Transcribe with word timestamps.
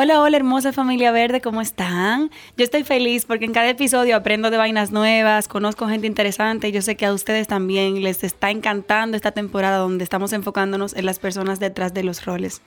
Hola, 0.00 0.22
hola 0.22 0.36
hermosa 0.36 0.72
familia 0.72 1.10
verde, 1.10 1.40
¿cómo 1.40 1.60
están? 1.60 2.30
Yo 2.56 2.62
estoy 2.62 2.84
feliz 2.84 3.24
porque 3.24 3.46
en 3.46 3.52
cada 3.52 3.68
episodio 3.68 4.14
aprendo 4.14 4.48
de 4.48 4.56
vainas 4.56 4.92
nuevas, 4.92 5.48
conozco 5.48 5.88
gente 5.88 6.06
interesante 6.06 6.68
y 6.68 6.70
yo 6.70 6.82
sé 6.82 6.96
que 6.96 7.04
a 7.04 7.12
ustedes 7.12 7.48
también 7.48 8.00
les 8.04 8.22
está 8.22 8.52
encantando 8.52 9.16
esta 9.16 9.32
temporada 9.32 9.78
donde 9.78 10.04
estamos 10.04 10.32
enfocándonos 10.32 10.94
en 10.94 11.04
las 11.04 11.18
personas 11.18 11.58
detrás 11.58 11.94
de 11.94 12.04
los 12.04 12.24
roles. 12.24 12.62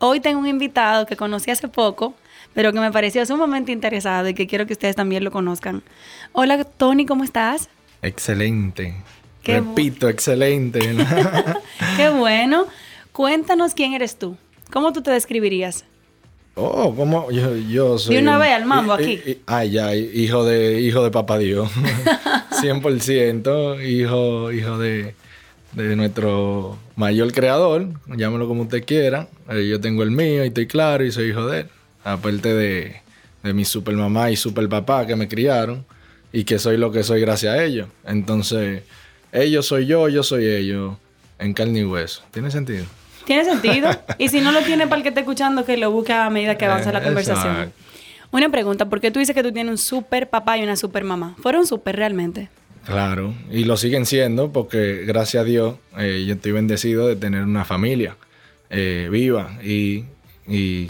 Hoy 0.00 0.20
tengo 0.20 0.38
un 0.38 0.48
invitado 0.48 1.06
que 1.06 1.16
conocí 1.16 1.50
hace 1.50 1.66
poco, 1.66 2.14
pero 2.52 2.74
que 2.74 2.80
me 2.80 2.92
pareció 2.92 3.24
sumamente 3.24 3.72
interesado 3.72 4.28
y 4.28 4.34
que 4.34 4.46
quiero 4.46 4.66
que 4.66 4.74
ustedes 4.74 4.96
también 4.96 5.24
lo 5.24 5.30
conozcan. 5.30 5.82
Hola 6.32 6.62
Tony, 6.62 7.06
¿cómo 7.06 7.24
estás? 7.24 7.70
Excelente. 8.02 8.94
Repito, 9.44 10.10
excelente. 10.10 10.80
Qué 11.96 12.10
bueno. 12.10 12.66
Cuéntanos 13.12 13.72
quién 13.72 13.94
eres 13.94 14.18
tú. 14.18 14.36
¿Cómo 14.70 14.92
tú 14.92 15.00
te 15.00 15.10
describirías? 15.10 15.86
Oh, 16.58 16.94
¿cómo? 16.96 17.30
Yo, 17.30 17.54
yo 17.54 17.98
soy. 17.98 18.16
Y 18.16 18.18
una 18.18 18.38
vez 18.38 18.52
al 18.52 18.64
mambo 18.64 18.94
aquí. 18.94 19.20
ay, 19.44 19.72
ya, 19.72 19.94
hijo 19.94 20.42
de, 20.44 20.80
hijo 20.80 21.04
de 21.04 21.10
papá 21.10 21.36
Dios. 21.38 21.70
100%, 22.62 23.86
hijo, 23.86 24.50
hijo 24.52 24.78
de, 24.78 25.14
de 25.72 25.96
nuestro 25.96 26.78
mayor 26.96 27.30
creador, 27.32 27.88
llámelo 28.06 28.48
como 28.48 28.62
usted 28.62 28.84
quiera. 28.86 29.28
Eh, 29.50 29.68
yo 29.68 29.80
tengo 29.80 30.02
el 30.02 30.10
mío 30.10 30.44
y 30.44 30.48
estoy 30.48 30.66
claro 30.66 31.04
y 31.04 31.12
soy 31.12 31.28
hijo 31.28 31.46
de 31.46 31.60
él. 31.60 31.66
Aparte 32.04 32.54
de, 32.54 33.02
de 33.42 33.52
mi 33.52 33.66
super 33.66 33.94
mamá 33.94 34.30
y 34.30 34.36
super 34.36 34.66
papá 34.70 35.06
que 35.06 35.14
me 35.14 35.28
criaron 35.28 35.84
y 36.32 36.44
que 36.44 36.58
soy 36.58 36.78
lo 36.78 36.90
que 36.90 37.02
soy 37.02 37.20
gracias 37.20 37.54
a 37.54 37.62
ellos. 37.62 37.88
Entonces, 38.06 38.82
ellos 39.30 39.66
soy 39.66 39.84
yo, 39.84 40.08
yo 40.08 40.22
soy 40.22 40.46
ellos, 40.46 40.96
en 41.38 41.52
carne 41.52 41.80
y 41.80 41.84
hueso. 41.84 42.22
¿Tiene 42.30 42.50
sentido? 42.50 42.86
Tiene 43.26 43.44
sentido. 43.44 43.90
Y 44.18 44.28
si 44.28 44.40
no 44.40 44.52
lo 44.52 44.62
tiene 44.62 44.86
para 44.86 44.96
el 44.96 45.02
que 45.02 45.10
esté 45.10 45.20
escuchando, 45.20 45.64
que 45.64 45.76
lo 45.76 45.90
busque 45.90 46.12
a 46.12 46.30
medida 46.30 46.56
que 46.56 46.64
avanza 46.64 46.90
la 46.92 47.02
conversación. 47.02 47.72
Una 48.30 48.48
pregunta, 48.48 48.88
¿por 48.88 49.00
qué 49.00 49.10
tú 49.10 49.18
dices 49.18 49.34
que 49.34 49.42
tú 49.42 49.52
tienes 49.52 49.70
un 49.70 49.78
super 49.78 50.30
papá 50.30 50.56
y 50.56 50.62
una 50.62 50.76
super 50.76 51.04
mamá? 51.04 51.36
¿Fueron 51.42 51.66
super 51.66 51.96
realmente? 51.96 52.48
Claro, 52.86 53.34
y 53.50 53.64
lo 53.64 53.76
siguen 53.76 54.06
siendo 54.06 54.52
porque 54.52 55.04
gracias 55.04 55.42
a 55.42 55.44
Dios 55.44 55.74
eh, 55.98 56.24
yo 56.26 56.34
estoy 56.34 56.52
bendecido 56.52 57.08
de 57.08 57.16
tener 57.16 57.42
una 57.42 57.64
familia 57.64 58.16
eh, 58.70 59.08
viva 59.10 59.58
y, 59.62 60.04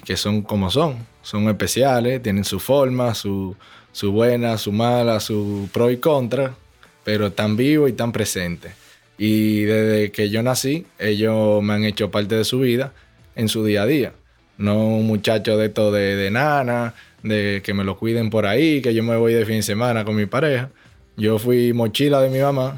que 0.05 0.17
son 0.17 0.43
como 0.43 0.71
son. 0.71 1.07
Son 1.23 1.49
especiales, 1.49 2.23
tienen 2.23 2.45
su 2.45 2.61
forma, 2.61 3.15
su, 3.15 3.57
su 3.93 4.13
buena, 4.13 4.59
su 4.59 4.71
mala, 4.73 5.19
su 5.19 5.69
pro 5.73 5.91
y 5.91 5.97
contra, 5.97 6.55
pero 7.03 7.29
están 7.29 7.57
vivos 7.57 7.89
y 7.89 7.93
están 7.93 8.13
presentes. 8.13 8.73
Y 9.19 9.63
desde 9.63 10.11
que 10.11 10.29
yo 10.29 10.43
nací, 10.43 10.87
ellos 10.99 11.63
me 11.63 11.75
han 11.75 11.85
hecho 11.85 12.11
parte 12.11 12.35
de 12.35 12.45
su 12.45 12.61
vida 12.61 12.93
en 13.35 13.49
su 13.49 13.65
día 13.65 13.83
a 13.83 13.87
día. 13.87 14.13
No 14.59 14.87
un 14.87 15.07
muchacho 15.07 15.57
de 15.57 15.67
esto 15.67 15.91
de, 15.91 16.31
nana, 16.31 16.95
de 17.23 17.63
que 17.65 17.75
me 17.75 17.85
lo 17.85 17.99
cuiden 17.99 18.31
por 18.31 18.47
ahí, 18.47 18.81
que 18.83 18.95
yo 18.95 19.03
me 19.03 19.17
voy 19.17 19.35
de 19.35 19.45
fin 19.45 19.57
de 19.57 19.63
semana 19.63 20.05
con 20.05 20.17
mi 20.17 20.27
pareja. 20.27 20.71
Yo 21.19 21.39
fui 21.39 21.73
mochila 21.73 22.21
de 22.21 22.29
mi 22.29 22.41
mamá. 22.41 22.77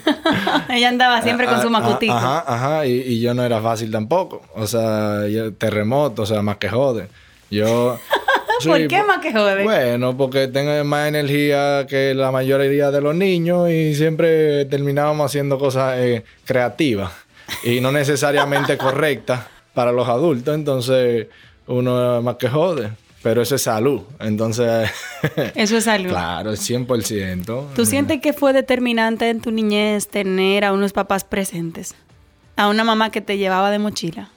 Ella 0.68 0.88
andaba 0.88 1.22
siempre 1.22 1.46
con 1.46 1.60
su 1.60 1.66
ah, 1.66 1.70
ah, 1.74 1.80
macutito. 1.80 2.12
Ajá, 2.12 2.44
ajá, 2.46 2.86
y, 2.86 3.20
yo 3.20 3.34
no 3.34 3.42
era 3.42 3.60
fácil 3.60 3.90
tampoco. 3.90 4.42
O 4.54 4.66
sea, 4.66 5.22
terremoto, 5.58 6.22
o 6.22 6.26
sea, 6.26 6.42
más 6.42 6.58
que 6.58 6.68
joder. 6.68 7.08
Yo... 7.50 7.98
¿Por 8.64 8.88
qué 8.88 9.02
más 9.02 9.18
que 9.18 9.32
jode? 9.32 9.64
Bueno, 9.64 10.16
porque 10.16 10.48
tengo 10.48 10.84
más 10.84 11.08
energía 11.08 11.86
que 11.88 12.14
la 12.14 12.30
mayoría 12.30 12.90
de 12.90 13.00
los 13.00 13.14
niños 13.14 13.70
y 13.70 13.94
siempre 13.94 14.64
terminábamos 14.66 15.26
haciendo 15.26 15.58
cosas 15.58 15.98
eh, 15.98 16.24
creativas 16.44 17.12
y 17.62 17.80
no 17.80 17.92
necesariamente 17.92 18.76
correctas 18.78 19.46
para 19.72 19.92
los 19.92 20.08
adultos. 20.08 20.54
Entonces, 20.54 21.26
uno 21.66 22.22
más 22.22 22.36
que 22.36 22.48
jode. 22.48 22.90
Pero 23.22 23.40
eso 23.40 23.54
es 23.54 23.62
salud. 23.62 24.02
Entonces. 24.20 24.90
Eso 25.54 25.78
es 25.78 25.84
salud. 25.84 26.10
claro, 26.10 26.52
100%. 26.52 27.68
¿Tú 27.74 27.86
sientes 27.86 28.20
que 28.20 28.34
fue 28.34 28.52
determinante 28.52 29.30
en 29.30 29.40
tu 29.40 29.50
niñez 29.50 30.08
tener 30.08 30.62
a 30.62 30.74
unos 30.74 30.92
papás 30.92 31.24
presentes? 31.24 31.94
A 32.56 32.68
una 32.68 32.84
mamá 32.84 33.10
que 33.10 33.22
te 33.22 33.38
llevaba 33.38 33.70
de 33.70 33.78
mochila. 33.78 34.28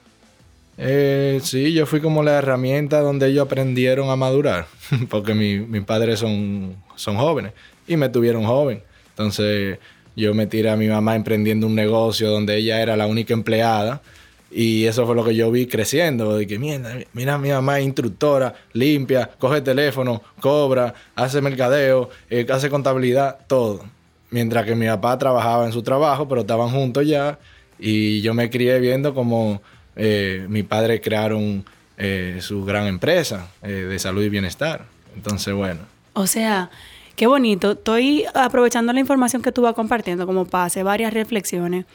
Eh, 0.78 1.40
sí, 1.44 1.74
yo 1.74 1.86
fui 1.86 2.02
como 2.02 2.22
la 2.22 2.38
herramienta 2.38 3.02
donde 3.02 3.28
ellos 3.28 3.46
aprendieron 3.46 4.10
a 4.10 4.16
madurar, 4.16 4.68
porque 5.10 5.34
mis 5.34 5.84
padres 5.84 6.20
son, 6.20 6.76
son 6.96 7.18
jóvenes 7.18 7.54
y 7.88 7.98
me 7.98 8.10
tuvieron 8.10 8.46
joven. 8.46 8.84
Entonces 9.10 9.80
yo 10.16 10.34
me 10.34 10.48
tiré 10.48 10.70
a 10.70 10.76
mi 10.76 10.88
mamá 10.88 11.16
emprendiendo 11.16 11.68
un 11.68 11.76
negocio 11.76 12.30
donde 12.30 12.58
ella 12.58 12.82
era 12.82 12.96
la 12.96 13.08
única 13.08 13.34
empleada 13.34 14.02
y 14.50 14.86
eso 14.86 15.06
fue 15.06 15.16
lo 15.16 15.26
que 15.26 15.36
yo 15.36 15.52
vi 15.52 15.68
creciendo, 15.68 16.38
de 16.38 16.48
que 16.48 16.58
mira, 16.58 17.00
mira 17.14 17.38
mi 17.38 17.50
mamá 17.50 17.80
es 17.80 17.86
instructora, 17.86 18.54
limpia, 18.74 19.30
coge 19.38 19.62
teléfono, 19.62 20.22
cobra, 20.40 20.94
hace 21.16 21.42
mercadeo, 21.42 22.10
eh, 22.30 22.46
hace 22.50 22.70
contabilidad, 22.70 23.40
todo. 23.48 23.84
Mientras 24.30 24.66
que 24.66 24.76
mi 24.76 24.88
papá 24.88 25.18
trabajaba 25.18 25.66
en 25.66 25.72
su 25.74 25.84
trabajo, 25.84 26.28
pero 26.28 26.42
estaban 26.42 26.70
juntos 26.70 27.06
ya 27.08 27.40
y 27.80 28.22
yo 28.22 28.34
me 28.34 28.50
crié 28.50 28.80
viendo 28.80 29.14
como 29.14 29.62
eh, 29.98 30.46
mi 30.48 30.64
padre 30.64 31.02
crearon 31.02 31.66
eh, 31.98 32.38
su 32.42 32.64
gran 32.64 32.86
empresa 32.86 33.48
eh, 33.64 33.70
de 33.70 34.00
salud 34.00 34.24
y 34.24 34.30
bienestar. 34.30 34.86
Entonces, 35.16 35.54
bueno. 35.54 35.82
O 36.14 36.28
sea, 36.28 36.70
qué 37.16 37.26
bonito. 37.26 37.72
Estoy 37.72 38.26
aprovechando 38.36 38.94
la 38.94 39.00
información 39.00 39.42
que 39.42 39.52
tú 39.52 39.64
vas 39.64 39.74
compartiendo 39.74 40.28
como 40.28 40.48
hacer 40.52 40.84
varias 40.84 41.14
reflexiones, 41.14 41.86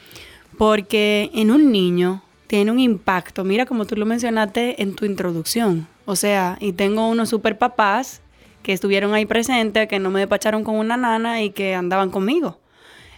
porque 0.57 1.31
en 1.33 1.49
un 1.49 1.71
niño 1.71 2.21
tiene 2.47 2.71
un 2.71 2.79
impacto. 2.79 3.45
Mira, 3.45 3.65
como 3.65 3.85
tú 3.85 3.95
lo 3.95 4.05
mencionaste 4.05 4.81
en 4.81 4.95
tu 4.95 5.05
introducción. 5.05 5.87
O 6.05 6.17
sea, 6.17 6.57
y 6.59 6.73
tengo 6.73 7.07
unos 7.07 7.29
super 7.29 7.57
papás 7.57 8.21
que 8.61 8.73
estuvieron 8.73 9.13
ahí 9.13 9.25
presentes, 9.25 9.87
que 9.87 9.99
no 9.99 10.11
me 10.11 10.19
despacharon 10.19 10.63
con 10.65 10.75
una 10.75 10.97
nana 10.97 11.41
y 11.41 11.51
que 11.51 11.75
andaban 11.75 12.09
conmigo. 12.09 12.59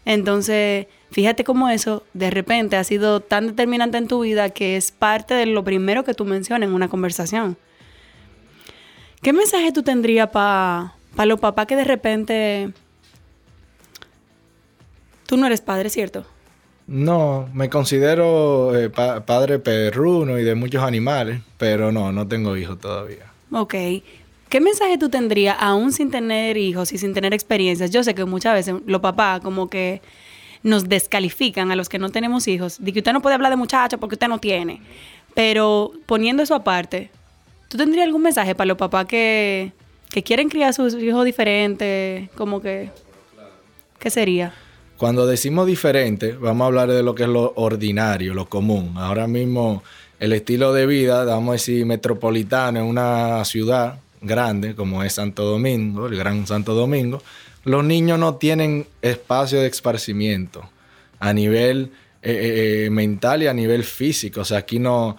Entonces, 0.06 0.86
fíjate 1.16 1.46
cómo 1.46 1.70
eso 1.70 2.04
de 2.14 2.30
repente 2.30 2.76
ha 2.76 2.84
sido 2.84 3.22
tan 3.22 3.48
determinante 3.48 3.98
en 3.98 4.10
tu 4.10 4.20
vida 4.20 4.50
que 4.50 4.76
es 4.76 4.92
parte 4.92 5.34
de 5.34 5.46
lo 5.46 5.64
primero 5.64 6.04
que 6.04 6.14
tú 6.14 6.26
mencionas 6.26 6.68
en 6.68 6.76
una 6.76 6.90
conversación. 6.90 7.56
¿Qué 9.22 9.32
mensaje 9.32 9.72
tú 9.72 9.82
tendrías 9.82 10.28
para 10.28 10.92
los 11.26 11.40
papás 11.40 11.68
que 11.68 11.78
de 11.78 11.86
repente... 11.86 12.74
Tú 15.26 15.38
no 15.38 15.48
eres 15.48 15.62
padre, 15.62 15.90
¿cierto? 15.90 16.26
No, 16.86 17.48
me 17.54 17.70
considero 17.70 18.78
eh, 18.78 18.90
padre 18.90 19.60
perruno 19.60 20.38
y 20.38 20.44
de 20.44 20.54
muchos 20.54 20.84
animales, 20.84 21.40
pero 21.58 21.94
no, 21.94 22.12
no 22.12 22.28
tengo 22.28 22.58
hijos 22.58 22.78
todavía. 22.78 23.32
Ok. 23.54 23.74
¿Qué 24.50 24.60
mensaje 24.60 24.98
tú 24.98 25.08
tendrías 25.08 25.56
aún 25.62 25.94
sin 25.94 26.12
tener 26.12 26.58
hijos 26.58 26.92
y 26.92 26.98
sin 26.98 27.14
tener 27.14 27.34
experiencias? 27.34 27.90
Yo 27.90 28.04
sé 28.04 28.14
que 28.14 28.26
muchas 28.26 28.54
veces 28.54 28.76
los 28.86 29.00
papás 29.00 29.40
como 29.40 29.70
que 29.70 30.02
nos 30.66 30.90
descalifican 30.90 31.72
a 31.72 31.76
los 31.76 31.90
que 31.90 32.00
no 32.00 32.10
tenemos 32.10 32.48
hijos, 32.48 32.78
de 32.80 32.92
que 32.92 33.00
usted 33.00 33.14
no 33.14 33.22
puede 33.22 33.36
hablar 33.36 33.52
de 33.52 33.56
muchachos 33.56 34.00
porque 34.00 34.16
usted 34.16 34.28
no 34.28 34.40
tiene. 34.40 34.82
Pero 35.36 35.92
poniendo 36.08 36.42
eso 36.42 36.56
aparte, 36.56 37.12
¿tú 37.68 37.78
tendrías 37.78 38.08
algún 38.08 38.24
mensaje 38.24 38.56
para 38.56 38.66
los 38.66 38.78
papás 38.78 39.06
que, 39.06 39.74
que 40.10 40.24
quieren 40.24 40.50
criar 40.50 40.72
a 40.72 40.74
sus 40.74 40.96
hijos 40.96 41.24
diferentes? 41.24 42.32
Como 42.32 42.62
que... 42.62 42.90
¿Qué 44.00 44.10
sería? 44.10 44.54
Cuando 44.98 45.28
decimos 45.28 45.68
diferente, 45.68 46.32
vamos 46.32 46.66
a 46.66 46.68
hablar 46.68 46.90
de 46.90 47.04
lo 47.04 47.14
que 47.14 47.24
es 47.24 47.30
lo 47.30 47.54
ordinario, 47.58 48.34
lo 48.34 48.48
común. 48.48 48.94
Ahora 48.98 49.28
mismo 49.28 49.84
el 50.20 50.34
estilo 50.34 50.74
de 50.74 50.88
vida, 50.88 51.26
vamos 51.26 51.50
a 51.50 51.54
decir, 51.54 51.86
metropolitano 51.86 52.80
en 52.80 52.86
una 52.86 53.46
ciudad 53.46 54.00
grande, 54.20 54.74
como 54.74 55.04
es 55.04 55.14
Santo 55.14 55.44
Domingo, 55.44 56.08
el 56.08 56.16
Gran 56.16 56.48
Santo 56.48 56.74
Domingo, 56.74 57.22
los 57.66 57.84
niños 57.84 58.18
no 58.20 58.36
tienen 58.36 58.88
espacio 59.02 59.60
de 59.60 59.68
esparcimiento 59.68 60.70
a 61.20 61.34
nivel 61.34 61.92
eh, 62.22 62.32
eh, 62.32 62.86
eh, 62.86 62.90
mental 62.92 63.44
y 63.44 63.48
a 63.48 63.54
nivel 63.54 63.84
físico. 63.84 64.42
O 64.42 64.46
sea, 64.46 64.60
aquí 64.60 64.78
no 64.80 65.18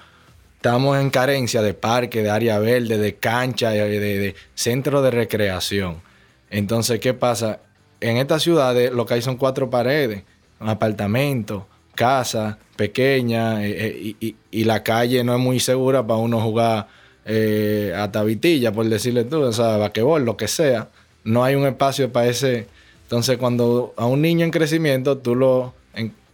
estamos 0.57 0.99
en 0.99 1.11
carencia 1.11 1.61
de 1.61 1.75
parque, 1.75 2.23
de 2.23 2.31
área 2.31 2.59
verde, 2.61 2.99
de 2.99 3.17
cancha, 3.17 3.71
de, 3.71 4.35
centro 4.55 5.03
de 5.03 5.11
recreación. 5.11 6.01
Entonces, 6.49 7.01
¿qué 7.01 7.15
pasa? 7.15 7.61
En 8.01 8.17
estas 8.17 8.43
ciudades 8.43 8.93
lo 8.93 9.07
que 9.07 9.15
hay 9.15 9.23
son 9.23 9.37
cuatro 9.37 9.69
paredes, 9.69 10.23
un 10.61 10.69
apartamento, 10.69 11.67
casa 11.95 12.59
pequeña 12.77 13.67
y, 13.67 14.65
la 14.65 14.83
calle 14.83 15.25
no 15.25 15.35
es 15.35 15.41
muy 15.41 15.61
segura 15.61 16.07
para 16.07 16.21
uno 16.21 16.41
jugar 16.41 16.89
a 17.27 18.13
tabitilla, 18.13 18.71
por 18.71 18.87
decirle 18.87 19.25
tú, 19.25 19.41
o 19.43 19.53
sea, 19.53 19.79
vaquebol, 19.79 20.25
lo 20.25 20.37
que 20.37 20.47
sea 20.47 20.89
no 21.27 21.45
hay 21.45 21.57
un 21.57 21.67
espacio 21.67 22.11
para 22.11 22.29
ese. 22.29 22.67
Entonces, 23.03 23.37
cuando 23.37 23.93
a 23.97 24.07
un 24.07 24.23
niño 24.23 24.45
en 24.45 24.51
crecimiento 24.51 25.19
tú 25.19 25.35
lo, 25.35 25.75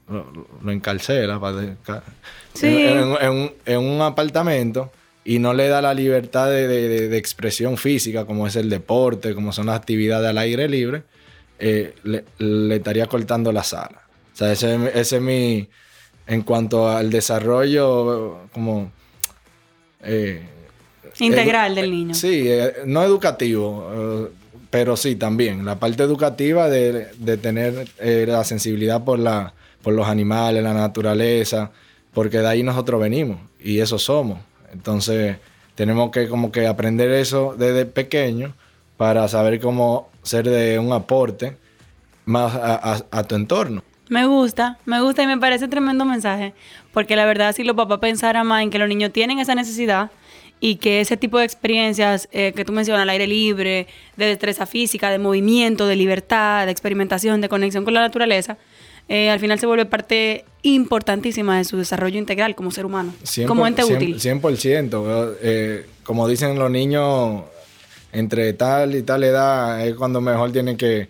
lo, 0.08 0.72
encarcelas 0.72 1.40
en, 2.60 3.78
un, 3.78 4.00
apartamento 4.02 4.92
y 5.24 5.38
no 5.38 5.54
le 5.54 5.68
da 5.68 5.82
la 5.82 5.94
libertad 5.94 6.48
de, 6.48 7.16
expresión 7.16 7.76
física, 7.76 8.24
como 8.26 8.46
es 8.46 8.56
el 8.56 8.68
deporte, 8.68 9.34
como 9.34 9.52
son 9.52 9.66
las 9.66 9.76
actividades 9.76 10.28
al 10.28 10.38
aire 10.38 10.68
libre, 10.68 11.02
eh, 11.58 11.94
le, 12.04 12.76
estaría 12.76 13.06
cortando 13.06 13.50
la 13.50 13.64
sala. 13.64 14.02
O 14.32 14.36
sea, 14.36 14.52
ese, 14.52 14.74
ese 14.94 15.16
es 15.16 15.22
mi. 15.22 15.68
En 16.26 16.42
cuanto 16.42 16.88
al 16.88 17.10
desarrollo, 17.10 18.40
como. 18.52 18.92
Eh, 20.02 20.42
Integral 21.18 21.74
del 21.74 21.90
niño. 21.90 22.14
Sí, 22.14 22.44
eh, 22.46 22.72
no 22.86 23.02
educativo 23.02 24.30
pero 24.72 24.96
sí, 24.96 25.16
también 25.16 25.66
la 25.66 25.78
parte 25.78 26.02
educativa 26.02 26.70
de, 26.70 27.04
tener 27.36 27.90
eh, 27.98 28.24
la 28.26 28.42
sensibilidad 28.42 29.04
por, 29.04 29.18
la, 29.18 29.52
por 29.82 29.92
los 29.92 30.08
animales, 30.08 30.62
la 30.62 30.72
naturaleza, 30.72 31.70
porque 32.14 32.38
de 32.38 32.48
ahí 32.48 32.62
nosotros 32.62 32.98
venimos 32.98 33.36
y 33.60 33.80
eso 33.80 33.98
somos. 33.98 34.38
Entonces 34.72 35.36
tenemos 35.74 36.10
que 36.10 36.26
como 36.26 36.50
que 36.50 36.66
aprender 36.66 37.10
eso 37.10 37.54
desde 37.58 37.84
pequeño 37.84 38.54
para 38.96 39.28
saber 39.28 39.60
cómo 39.60 40.08
ser 40.22 40.48
de 40.48 40.78
un 40.78 40.94
aporte 40.94 41.54
más 42.24 42.54
a, 42.54 43.24
tu 43.24 43.34
entorno. 43.34 43.82
Me 44.08 44.24
gusta, 44.24 44.78
me 44.86 45.02
gusta 45.02 45.22
y 45.22 45.26
me 45.26 45.36
parece 45.36 45.68
tremendo 45.68 46.06
mensaje, 46.06 46.54
porque 46.94 47.14
la 47.14 47.26
verdad 47.26 47.54
si 47.54 47.62
los 47.62 47.76
papás 47.76 47.98
pensaran 47.98 48.46
más 48.46 48.62
en 48.62 48.70
que 48.70 48.78
los 48.78 48.88
niños 48.88 49.12
tienen 49.12 49.38
esa 49.38 49.54
necesidad, 49.54 50.10
y 50.64 50.76
que 50.76 51.00
ese 51.00 51.16
tipo 51.16 51.38
de 51.40 51.44
experiencias 51.44 52.28
eh, 52.30 52.52
que 52.54 52.64
tú 52.64 52.72
mencionas, 52.72 53.02
al 53.02 53.10
aire 53.10 53.26
libre, 53.26 53.88
de 54.16 54.26
destreza 54.26 54.64
física, 54.64 55.10
de 55.10 55.18
movimiento, 55.18 55.88
de 55.88 55.96
libertad, 55.96 56.66
de 56.66 56.70
experimentación, 56.70 57.40
de 57.40 57.48
conexión 57.48 57.82
con 57.82 57.94
la 57.94 58.00
naturaleza, 58.00 58.56
eh, 59.08 59.28
al 59.28 59.40
final 59.40 59.58
se 59.58 59.66
vuelve 59.66 59.86
parte 59.86 60.44
importantísima 60.62 61.58
de 61.58 61.64
su 61.64 61.78
desarrollo 61.78 62.16
integral 62.16 62.54
como 62.54 62.70
ser 62.70 62.86
humano, 62.86 63.12
como 63.48 63.66
ente 63.66 63.82
útil. 63.82 64.20
100%. 64.20 65.36
Eh, 65.42 65.84
como 66.04 66.28
dicen 66.28 66.56
los 66.56 66.70
niños, 66.70 67.42
entre 68.12 68.52
tal 68.52 68.94
y 68.94 69.02
tal 69.02 69.24
edad 69.24 69.84
es 69.84 69.96
cuando 69.96 70.20
mejor 70.20 70.52
tienen 70.52 70.76
que, 70.76 71.08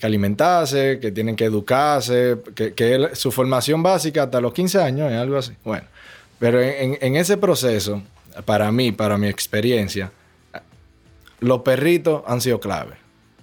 alimentarse, 0.00 1.00
que 1.00 1.10
tienen 1.10 1.34
que 1.34 1.46
educarse, 1.46 2.36
que, 2.54 3.08
su 3.14 3.32
formación 3.32 3.82
básica 3.82 4.22
hasta 4.22 4.40
los 4.40 4.54
15 4.54 4.80
años 4.80 5.10
es 5.10 5.18
algo 5.18 5.38
así. 5.38 5.54
Bueno, 5.64 5.88
pero 6.38 6.62
en 6.62 7.16
ese 7.16 7.36
proceso 7.36 8.00
para 8.44 8.70
mí, 8.72 8.92
para 8.92 9.18
mi 9.18 9.28
experiencia, 9.28 10.12
los 11.40 11.60
perritos 11.62 12.22
han 12.26 12.40
sido 12.40 12.60
clave. 12.60 12.94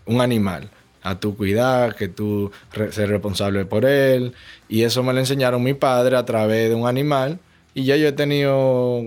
Un 0.06 0.22
animal, 0.22 0.70
a 1.04 1.20
tu 1.20 1.36
cuidar, 1.36 1.96
que 1.96 2.08
tú 2.08 2.52
seas 2.92 3.10
responsable 3.10 3.66
por 3.66 3.86
él. 3.86 4.34
Y 4.68 4.84
eso 4.84 5.04
me 5.04 5.14
lo 5.14 5.20
enseñaron 5.20 5.64
mi 5.64 5.74
padre 5.74 6.18
a 6.18 6.26
través 6.26 6.70
de 6.70 6.76
un 6.76 6.88
animal. 6.88 7.40
Y 7.74 7.86
ya 7.86 7.96
yo 7.96 8.08
he 8.08 8.12
tenido 8.12 9.02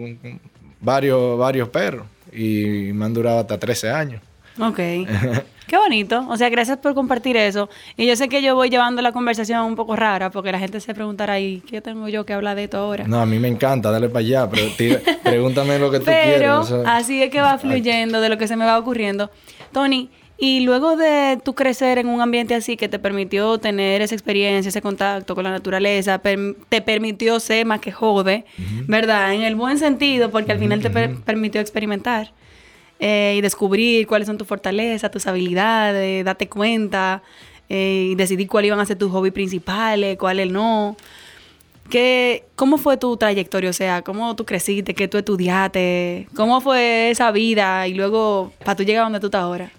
varios, 0.81 1.39
varios 1.39 1.69
perros. 1.69 2.07
Y 2.33 2.93
me 2.93 3.05
han 3.05 3.15
durado 3.15 3.41
hasta 3.41 3.59
13 3.59 3.91
años. 3.91 4.23
Ok. 4.61 4.79
Qué 5.67 5.77
bonito. 5.77 6.27
O 6.29 6.37
sea, 6.37 6.49
gracias 6.49 6.79
por 6.79 6.95
compartir 6.95 7.37
eso. 7.37 7.69
Y 7.97 8.07
yo 8.07 8.17
sé 8.17 8.29
que 8.29 8.43
yo 8.43 8.55
voy 8.55 8.71
llevando 8.71 9.03
la 9.03 9.13
conversación 9.13 9.61
un 9.65 9.77
poco 9.77 9.97
rara 9.97 10.31
porque 10.31 10.53
la 10.53 10.59
gente 10.59 10.81
se 10.81 10.95
preguntará, 10.95 11.41
¿y 11.41 11.61
qué 11.61 11.81
tengo 11.81 12.09
yo 12.09 12.27
que 12.27 12.33
hablar 12.33 12.57
de 12.57 12.65
esto 12.65 12.79
ahora? 12.79 13.07
No, 13.07 13.21
a 13.21 13.27
mí 13.27 13.39
me 13.39 13.49
encanta, 13.49 13.91
dale 13.91 14.09
para 14.09 14.21
allá, 14.21 14.51
pero 14.51 14.67
pregúntame 15.23 15.79
lo 15.79 15.91
que 15.91 15.99
tú 15.99 16.05
pero, 16.07 16.65
así 16.87 17.23
es 17.23 17.31
que 17.31 17.41
va 17.41 17.59
fluyendo 17.59 18.21
de 18.21 18.29
lo 18.29 18.39
que 18.39 18.49
se 18.49 18.57
me 18.57 18.65
va 18.65 18.79
ocurriendo. 18.79 19.31
Tony, 19.73 20.11
y 20.37 20.61
luego 20.61 20.97
de 20.97 21.39
tu 21.45 21.55
crecer 21.55 21.99
en 21.99 22.09
un 22.09 22.21
ambiente 22.21 22.55
así 22.55 22.77
que 22.77 22.89
te 22.89 22.99
permitió 22.99 23.59
tener 23.59 24.03
esa 24.03 24.15
experiencia, 24.15 24.69
ese 24.69 24.83
contacto 24.83 25.35
con 25.35 25.45
la 25.45 25.51
naturaleza, 25.51 26.21
te 26.69 26.83
permitió 26.83 27.39
ser 27.39 27.65
más 27.65 27.81
que 27.81 27.93
jode, 27.93 28.45
¿verdad? 28.89 29.33
En 29.33 29.43
el 29.43 29.55
buen 29.55 29.79
sentido, 29.79 30.31
porque 30.31 30.53
al 30.53 30.59
final 30.59 30.81
te 30.81 30.91
permitió 30.91 31.61
experimentar. 31.61 32.33
Eh, 33.01 33.35
y 33.37 33.41
descubrir 33.41 34.07
cuáles 34.07 34.27
son 34.27 34.39
tus 34.39 34.47
fortalezas, 34.47 35.11
tus 35.11 35.27
habilidades, 35.27 36.25
date 36.25 36.49
cuenta 36.49 37.23
eh, 37.69 38.11
y 38.13 38.15
decidir 38.15 38.49
cuáles 38.49 38.69
iban 38.69 38.81
a 38.81 38.87
ser 38.87 38.97
tus 38.97 39.11
hobbies 39.11 39.35
principales, 39.35 40.17
cuáles 40.17 40.51
no. 40.51 40.97
¿Qué, 41.91 42.45
¿Cómo 42.55 42.79
fue 42.79 42.97
tu 42.97 43.17
trayectoria? 43.17 43.71
O 43.71 43.75
sea, 43.75 44.03
¿cómo 44.03 44.35
tú 44.37 44.47
creciste? 44.47 44.95
¿Qué 44.95 45.09
tú 45.09 45.19
estudiaste? 45.19 46.29
¿Cómo 46.35 46.61
fue 46.61 47.11
esa 47.11 47.31
vida? 47.31 47.87
Y 47.87 47.95
luego, 47.95 48.53
para 48.65 48.77
tú 48.77 48.85
llegar 48.85 49.03
a 49.03 49.05
donde 49.05 49.21
tú 49.21 49.27
estás 49.27 49.43
ahora. 49.43 49.71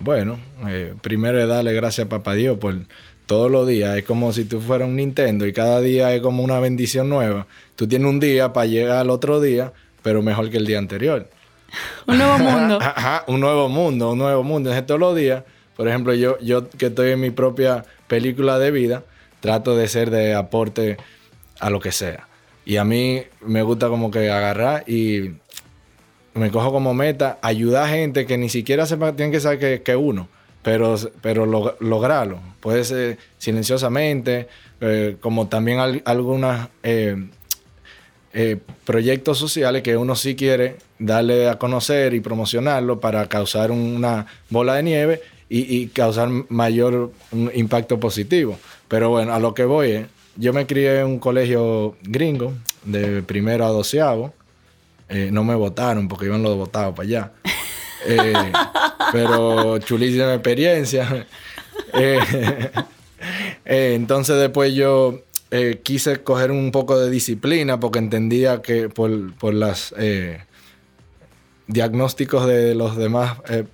Bueno, 0.00 0.38
eh, 0.68 0.94
primero 1.00 1.40
es 1.40 1.48
darle 1.48 1.72
gracias 1.72 2.06
a 2.06 2.08
Papá 2.08 2.34
Dios 2.34 2.58
por 2.58 2.74
todos 3.26 3.50
los 3.50 3.66
días. 3.66 3.96
Es 3.96 4.04
como 4.04 4.32
si 4.32 4.44
tú 4.44 4.60
fueras 4.60 4.88
un 4.88 4.96
Nintendo 4.96 5.46
y 5.46 5.52
cada 5.52 5.80
día 5.80 6.14
es 6.14 6.20
como 6.20 6.42
una 6.42 6.60
bendición 6.60 7.08
nueva. 7.08 7.46
Tú 7.74 7.88
tienes 7.88 8.08
un 8.08 8.20
día 8.20 8.52
para 8.52 8.66
llegar 8.66 8.98
al 8.98 9.10
otro 9.10 9.40
día, 9.40 9.72
pero 10.02 10.20
mejor 10.20 10.50
que 10.50 10.58
el 10.58 10.66
día 10.66 10.78
anterior 10.78 11.28
un 12.06 12.18
nuevo 12.18 12.38
mundo. 12.38 12.78
un 13.26 13.40
nuevo 13.40 13.68
mundo, 13.68 14.12
un 14.12 14.18
nuevo 14.18 14.42
mundo. 14.42 14.70
Entonces, 14.70 14.86
todos 14.86 15.00
los 15.00 15.16
días, 15.16 15.44
por 15.76 15.88
ejemplo, 15.88 16.14
yo, 16.14 16.38
yo 16.40 16.68
que 16.70 16.86
estoy 16.86 17.12
en 17.12 17.20
mi 17.20 17.30
propia 17.30 17.84
película 18.06 18.58
de 18.58 18.70
vida, 18.70 19.04
trato 19.40 19.76
de 19.76 19.88
ser 19.88 20.10
de 20.10 20.34
aporte 20.34 20.96
a 21.60 21.70
lo 21.70 21.80
que 21.80 21.92
sea. 21.92 22.28
Y 22.64 22.76
a 22.76 22.84
mí 22.84 23.22
me 23.40 23.62
gusta 23.62 23.88
como 23.88 24.10
que 24.10 24.30
agarrar 24.30 24.84
y 24.88 25.32
me 26.34 26.50
cojo 26.50 26.72
como 26.72 26.94
meta 26.94 27.38
ayudar 27.42 27.84
a 27.84 27.88
gente 27.88 28.26
que 28.26 28.38
ni 28.38 28.48
siquiera 28.48 28.86
sepa, 28.86 29.14
tienen 29.14 29.32
que 29.32 29.40
saber 29.40 29.82
que, 29.82 29.96
uno, 29.96 30.28
pero, 30.62 30.96
pero 31.20 31.46
lograrlo. 31.46 32.40
Puede 32.60 32.84
ser 32.84 33.18
silenciosamente, 33.38 34.48
eh, 34.80 35.16
como 35.20 35.48
también 35.48 36.02
algunas 36.04 36.68
eh, 36.82 37.28
eh, 38.32 38.58
proyectos 38.84 39.38
sociales 39.38 39.82
que 39.82 39.96
uno 39.96 40.14
sí 40.14 40.36
quiere 40.36 40.76
darle 40.98 41.48
a 41.48 41.58
conocer 41.58 42.12
y 42.12 42.20
promocionarlo 42.20 43.00
para 43.00 43.26
causar 43.26 43.70
una 43.70 44.26
bola 44.50 44.74
de 44.74 44.82
nieve 44.82 45.22
y, 45.48 45.86
causar 45.88 46.28
mayor 46.48 47.10
impacto 47.54 47.98
positivo. 47.98 48.58
Pero 48.86 49.08
bueno, 49.10 49.32
a 49.32 49.38
lo 49.38 49.54
que 49.54 49.64
voy 49.64 49.90
es, 49.92 50.06
yo 50.36 50.52
me 50.52 50.66
crié 50.66 51.00
en 51.00 51.06
un 51.06 51.18
colegio 51.18 51.96
gringo, 52.02 52.52
de 52.84 53.22
primero 53.22 53.64
a 53.64 53.70
doceavo. 53.70 54.34
Eh, 55.08 55.30
no 55.32 55.42
me 55.42 55.54
votaron 55.54 56.06
porque 56.06 56.26
iban 56.26 56.42
los 56.42 56.54
votados 56.56 56.94
para 56.94 57.08
allá. 57.08 57.32
Eh, 58.06 58.52
pero 59.12 59.78
chulísima 59.78 60.34
experiencia. 60.34 61.26
entonces 63.64 64.36
después 64.36 64.74
yo 64.74 65.22
eh, 65.50 65.80
quise 65.82 66.22
coger 66.22 66.50
un 66.50 66.70
poco 66.70 66.98
de 66.98 67.08
disciplina 67.08 67.80
porque 67.80 67.98
entendía 67.98 68.60
que 68.60 68.90
por, 68.90 69.32
por 69.36 69.54
los 69.54 69.94
eh, 69.96 70.42
diagnósticos 71.66 72.46
de 72.46 72.74
los 72.74 72.98
demás 72.98 73.38
eh, 73.48 73.64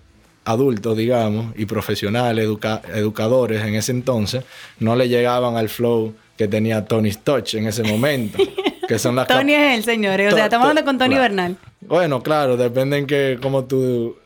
adultos, 0.45 0.97
digamos, 0.97 1.53
y 1.57 1.67
profesionales, 1.67 2.49
educadores 2.95 3.65
en 3.65 3.75
ese 3.75 3.91
entonces, 3.91 4.45
no 4.79 4.95
le 4.95 5.09
llegaban 5.09 5.57
al 5.57 5.69
flow 5.69 6.15
que 6.37 6.47
tenía 6.47 6.85
Tony 6.85 7.11
Touch 7.11 7.55
en 7.55 7.67
ese 7.67 7.83
momento. 7.83 8.39
que 8.89 8.99
son 8.99 9.17
las 9.17 9.27
Tony 9.27 9.55
es 9.55 9.79
el 9.79 9.85
señor, 9.85 10.21
o 10.21 10.31
sea, 10.31 10.45
estamos 10.45 10.69
hablando 10.69 10.89
con 10.89 10.99
Tony 10.99 11.17
Bernal. 11.17 11.57
Bueno, 11.81 12.23
claro, 12.23 12.57
depende 12.57 12.99
en 12.99 13.07
que 13.07 13.39
cómo 13.43 13.65
tú 13.65 14.17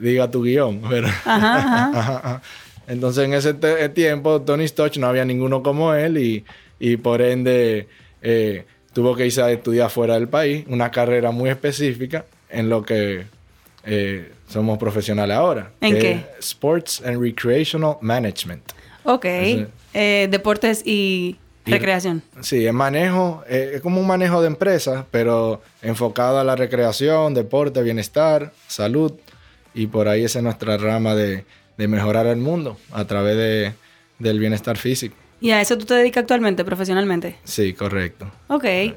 diga 0.00 0.30
tu 0.30 0.44
guion. 0.44 0.80
Entonces, 2.86 3.24
en 3.24 3.34
ese 3.34 3.54
tiempo, 3.90 4.40
Tony 4.40 4.66
Touch 4.68 4.96
no 4.96 5.08
había 5.08 5.24
ninguno 5.24 5.62
como 5.62 5.92
él 5.92 6.18
y 6.18 6.44
y 6.80 6.96
por 6.96 7.22
ende 7.22 7.86
eh, 8.22 8.64
tuvo 8.92 9.14
que 9.14 9.26
irse 9.26 9.42
a 9.42 9.52
estudiar 9.52 9.90
fuera 9.90 10.14
del 10.14 10.28
país, 10.28 10.64
una 10.66 10.90
carrera 10.90 11.30
muy 11.30 11.50
específica 11.50 12.24
en 12.48 12.68
lo 12.68 12.82
que 12.82 13.26
eh, 13.84 14.32
somos 14.48 14.78
profesionales 14.78 15.36
ahora. 15.36 15.70
¿En 15.80 15.96
qué? 15.98 16.24
Sports 16.40 17.02
and 17.06 17.22
Recreational 17.22 17.98
Management. 18.00 18.72
Ok. 19.04 19.26
Eh, 19.94 20.28
deportes 20.28 20.82
y 20.84 21.36
Recreación. 21.66 22.22
Sí, 22.40 22.64
el 22.64 22.72
manejo 22.72 23.44
es 23.46 23.80
como 23.80 24.00
un 24.00 24.06
manejo 24.06 24.40
de 24.40 24.48
empresa, 24.48 25.06
pero 25.10 25.62
enfocado 25.82 26.38
a 26.40 26.44
la 26.44 26.56
recreación, 26.56 27.34
deporte, 27.34 27.82
bienestar, 27.82 28.52
salud. 28.66 29.12
Y 29.74 29.86
por 29.86 30.08
ahí 30.08 30.24
esa 30.24 30.40
es 30.40 30.42
nuestra 30.42 30.78
rama 30.78 31.14
de, 31.14 31.44
de 31.76 31.88
mejorar 31.88 32.26
el 32.26 32.38
mundo 32.38 32.76
a 32.90 33.04
través 33.04 33.36
de, 33.36 33.72
del 34.18 34.38
bienestar 34.38 34.78
físico. 34.78 35.14
¿Y 35.40 35.50
a 35.52 35.60
eso 35.60 35.76
tú 35.78 35.86
te 35.86 35.94
dedicas 35.94 36.22
actualmente, 36.22 36.64
profesionalmente? 36.64 37.36
Sí, 37.44 37.72
correcto. 37.72 38.30
Ok. 38.48 38.64
Eh, 38.64 38.94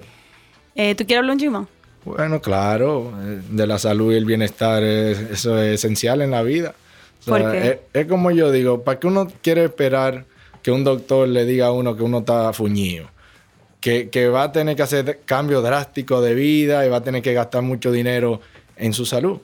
¿Tú 0.96 1.06
quieres 1.06 1.18
hablar 1.20 1.34
un 1.34 1.40
chimo? 1.40 1.68
Bueno, 2.04 2.42
claro, 2.42 3.14
eh, 3.24 3.42
de 3.50 3.68
la 3.68 3.80
salud 3.80 4.12
y 4.14 4.18
el 4.18 4.26
bienestar, 4.26 4.84
es- 4.84 5.20
eso 5.20 5.58
es 5.62 5.76
esencial 5.76 6.22
en 6.22 6.32
la 6.32 6.44
vida. 6.44 6.74
O 7.22 7.24
sea, 7.24 7.38
¿Por 7.38 7.52
qué? 7.52 7.68
Es, 7.70 7.78
es 8.02 8.08
como 8.08 8.32
yo 8.32 8.52
digo, 8.52 8.84
¿para 8.84 9.00
qué 9.00 9.08
uno 9.08 9.28
quiere 9.42 9.64
esperar 9.66 10.26
que 10.62 10.72
un 10.72 10.84
doctor 10.84 11.28
le 11.28 11.46
diga 11.46 11.68
a 11.68 11.72
uno 11.72 11.96
que 11.96 12.04
uno 12.04 12.20
está 12.20 12.52
fuñido? 12.52 13.08
Que, 13.80 14.10
que 14.10 14.28
va 14.28 14.44
a 14.44 14.52
tener 14.52 14.76
que 14.76 14.82
hacer 14.84 15.22
cambios 15.26 15.64
drásticos 15.64 16.24
de 16.24 16.34
vida 16.34 16.86
y 16.86 16.90
va 16.90 16.98
a 16.98 17.04
tener 17.04 17.22
que 17.22 17.34
gastar 17.34 17.62
mucho 17.62 17.92
dinero 17.92 18.42
en 18.76 18.94
su 18.94 19.06
salud. 19.06 19.40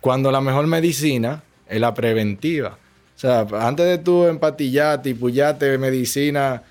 Cuando 0.00 0.30
la 0.30 0.40
mejor 0.40 0.66
medicina 0.66 1.42
es 1.68 1.80
la 1.80 1.94
preventiva. 1.94 2.78
O 3.16 3.18
sea, 3.18 3.46
antes 3.60 3.86
de 3.86 3.96
tú 3.96 4.26
empatillarte 4.26 5.08
y 5.08 5.14
pullarte 5.14 5.78
medicina, 5.78 6.62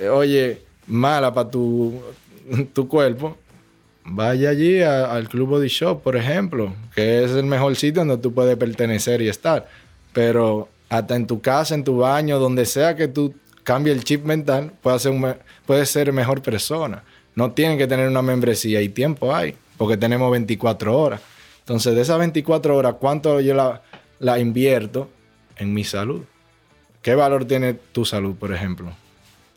eh, 0.00 0.08
oye, 0.08 0.60
mala 0.88 1.32
para 1.32 1.48
tu, 1.48 2.02
tu 2.72 2.88
cuerpo, 2.88 3.36
vaya 4.04 4.50
allí 4.50 4.82
al 4.82 5.28
Club 5.28 5.50
Body 5.50 5.68
Shop, 5.68 6.02
por 6.02 6.16
ejemplo, 6.16 6.74
que 6.96 7.22
es 7.22 7.30
el 7.30 7.44
mejor 7.44 7.76
sitio 7.76 8.04
donde 8.04 8.18
tú 8.18 8.34
puedes 8.34 8.56
pertenecer 8.56 9.22
y 9.22 9.28
estar. 9.28 9.68
Pero 10.12 10.68
hasta 10.88 11.14
en 11.14 11.28
tu 11.28 11.40
casa, 11.40 11.76
en 11.76 11.84
tu 11.84 11.98
baño, 11.98 12.40
donde 12.40 12.66
sea 12.66 12.96
que 12.96 13.06
tú 13.06 13.32
cambies 13.62 13.96
el 13.96 14.02
chip 14.02 14.24
mental, 14.24 14.72
puedes 14.82 15.02
ser, 15.02 15.12
un 15.12 15.34
puedes 15.64 15.88
ser 15.90 16.12
mejor 16.12 16.42
persona. 16.42 17.04
No 17.36 17.52
tienen 17.52 17.78
que 17.78 17.86
tener 17.86 18.08
una 18.08 18.22
membresía 18.22 18.80
y 18.80 18.88
tiempo 18.88 19.32
hay, 19.32 19.54
porque 19.76 19.96
tenemos 19.96 20.30
24 20.32 20.96
horas. 20.96 21.20
Entonces, 21.60 21.94
de 21.94 22.02
esas 22.02 22.18
24 22.18 22.76
horas, 22.76 22.96
¿cuánto 22.98 23.40
yo 23.40 23.54
la, 23.54 23.80
la 24.18 24.40
invierto 24.40 25.08
en 25.56 25.72
mi 25.74 25.84
salud? 25.84 26.22
¿Qué 27.02 27.14
valor 27.14 27.44
tiene 27.44 27.74
tu 27.74 28.04
salud, 28.04 28.34
por 28.34 28.52
ejemplo? 28.52 28.92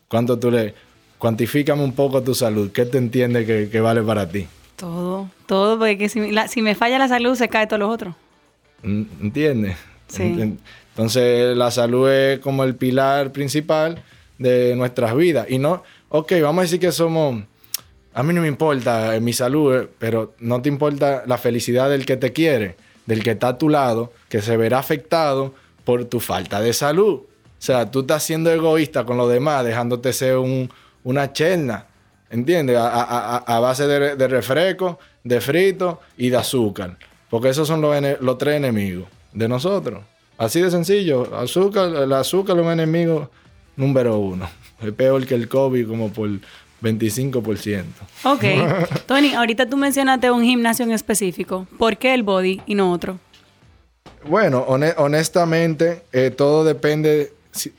¿Cuánto 0.08 0.38
tú 0.38 0.50
le... 0.50 0.74
Cuantifícame 1.18 1.82
un 1.82 1.94
poco 1.94 2.22
tu 2.22 2.34
salud. 2.34 2.70
¿Qué 2.70 2.84
te 2.84 2.98
entiende 2.98 3.44
que, 3.44 3.68
que 3.70 3.80
vale 3.80 4.02
para 4.02 4.28
ti? 4.28 4.46
Todo, 4.76 5.28
todo, 5.46 5.76
porque 5.78 6.08
si, 6.08 6.30
la- 6.30 6.46
si 6.46 6.62
me 6.62 6.74
falla 6.76 6.98
la 6.98 7.08
salud, 7.08 7.34
se 7.34 7.48
cae 7.48 7.66
todo 7.66 7.80
lo 7.80 7.88
otro. 7.88 8.14
¿Mm? 8.82 9.02
¿Entiendes? 9.22 9.76
Sí. 10.06 10.22
Ent- 10.22 10.58
Entonces, 10.90 11.56
la 11.56 11.70
salud 11.72 12.08
es 12.08 12.38
como 12.38 12.62
el 12.64 12.76
pilar 12.76 13.32
principal 13.32 14.00
de 14.38 14.76
nuestras 14.76 15.16
vidas. 15.16 15.46
Y 15.50 15.58
no, 15.58 15.82
ok, 16.10 16.32
vamos 16.42 16.60
a 16.60 16.62
decir 16.62 16.78
que 16.80 16.92
somos... 16.92 17.42
A 18.14 18.22
mí 18.22 18.32
no 18.32 18.40
me 18.42 18.48
importa 18.48 19.16
eh, 19.16 19.20
mi 19.20 19.32
salud, 19.32 19.74
eh, 19.74 19.88
pero 19.98 20.34
no 20.38 20.62
te 20.62 20.68
importa 20.68 21.24
la 21.26 21.38
felicidad 21.38 21.90
del 21.90 22.06
que 22.06 22.16
te 22.16 22.32
quiere, 22.32 22.76
del 23.06 23.22
que 23.24 23.32
está 23.32 23.48
a 23.48 23.58
tu 23.58 23.68
lado, 23.68 24.12
que 24.28 24.40
se 24.42 24.56
verá 24.56 24.78
afectado 24.78 25.54
por 25.88 26.04
tu 26.04 26.20
falta 26.20 26.60
de 26.60 26.74
salud. 26.74 27.14
O 27.14 27.26
sea, 27.58 27.90
tú 27.90 28.00
estás 28.00 28.22
siendo 28.22 28.50
egoísta 28.52 29.04
con 29.06 29.16
los 29.16 29.30
demás, 29.30 29.64
dejándote 29.64 30.12
ser 30.12 30.36
un- 30.36 30.70
una 31.02 31.32
cherna, 31.32 31.86
¿entiendes? 32.28 32.76
A, 32.76 32.88
a- 32.90 33.36
a- 33.38 33.56
a 33.56 33.58
base 33.60 33.86
de, 33.86 34.14
de 34.14 34.28
refresco, 34.28 34.98
de 35.24 35.40
frito 35.40 35.98
y 36.18 36.28
de 36.28 36.36
azúcar. 36.36 36.98
Porque 37.30 37.48
esos 37.48 37.66
son 37.66 37.80
los 37.80 38.36
tres 38.36 38.56
enemigos 38.56 39.08
de 39.32 39.48
nosotros. 39.48 40.02
Así 40.36 40.60
de 40.60 40.70
sencillo. 40.70 41.34
Azúcar, 41.34 41.88
el 41.96 42.12
azúcar 42.12 42.58
es 42.58 42.66
un 42.66 42.70
enemigo 42.72 43.30
número 43.74 44.18
uno. 44.18 44.46
Es 44.82 44.92
peor 44.92 45.24
que 45.26 45.36
el 45.36 45.48
COVID 45.48 45.88
como 45.88 46.12
por 46.12 46.28
25%. 46.82 47.84
Ok. 48.24 48.44
Tony, 49.06 49.32
ahorita 49.32 49.66
tú 49.70 49.78
mencionaste 49.78 50.30
un 50.30 50.44
gimnasio 50.44 50.84
en 50.84 50.92
específico. 50.92 51.66
¿Por 51.78 51.96
qué 51.96 52.12
el 52.12 52.24
body 52.24 52.60
y 52.66 52.74
no 52.74 52.92
otro? 52.92 53.18
Bueno, 54.28 54.64
hone- 54.68 54.94
honestamente, 54.98 56.02
eh, 56.12 56.30
todo 56.30 56.64
depende 56.64 57.32
si- 57.52 57.72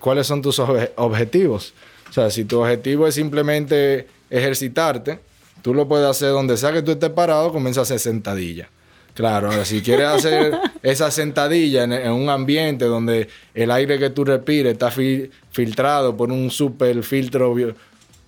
cuáles 0.00 0.26
son 0.26 0.42
tus 0.42 0.58
obje- 0.58 0.90
objetivos. 0.96 1.74
O 2.10 2.12
sea, 2.12 2.30
si 2.30 2.44
tu 2.44 2.60
objetivo 2.60 3.06
es 3.06 3.14
simplemente 3.14 4.06
ejercitarte, 4.30 5.18
tú 5.62 5.74
lo 5.74 5.86
puedes 5.88 6.06
hacer 6.06 6.30
donde 6.30 6.56
sea 6.56 6.72
que 6.72 6.82
tú 6.82 6.92
estés 6.92 7.10
parado, 7.10 7.52
comienza 7.52 7.80
a 7.80 7.82
hacer 7.84 7.98
sentadilla. 7.98 8.68
Claro, 9.14 9.50
ahora 9.50 9.64
si 9.66 9.82
quieres 9.82 10.06
hacer 10.06 10.52
esa 10.82 11.10
sentadilla 11.10 11.84
en, 11.84 11.92
en 11.92 12.12
un 12.12 12.30
ambiente 12.30 12.86
donde 12.86 13.28
el 13.54 13.70
aire 13.70 13.98
que 13.98 14.08
tú 14.10 14.24
respires 14.24 14.72
está 14.72 14.90
fil- 14.90 15.30
filtrado 15.50 16.16
por 16.16 16.32
un 16.32 16.50
super 16.50 17.02
filtro 17.02 17.54
bio- 17.54 17.74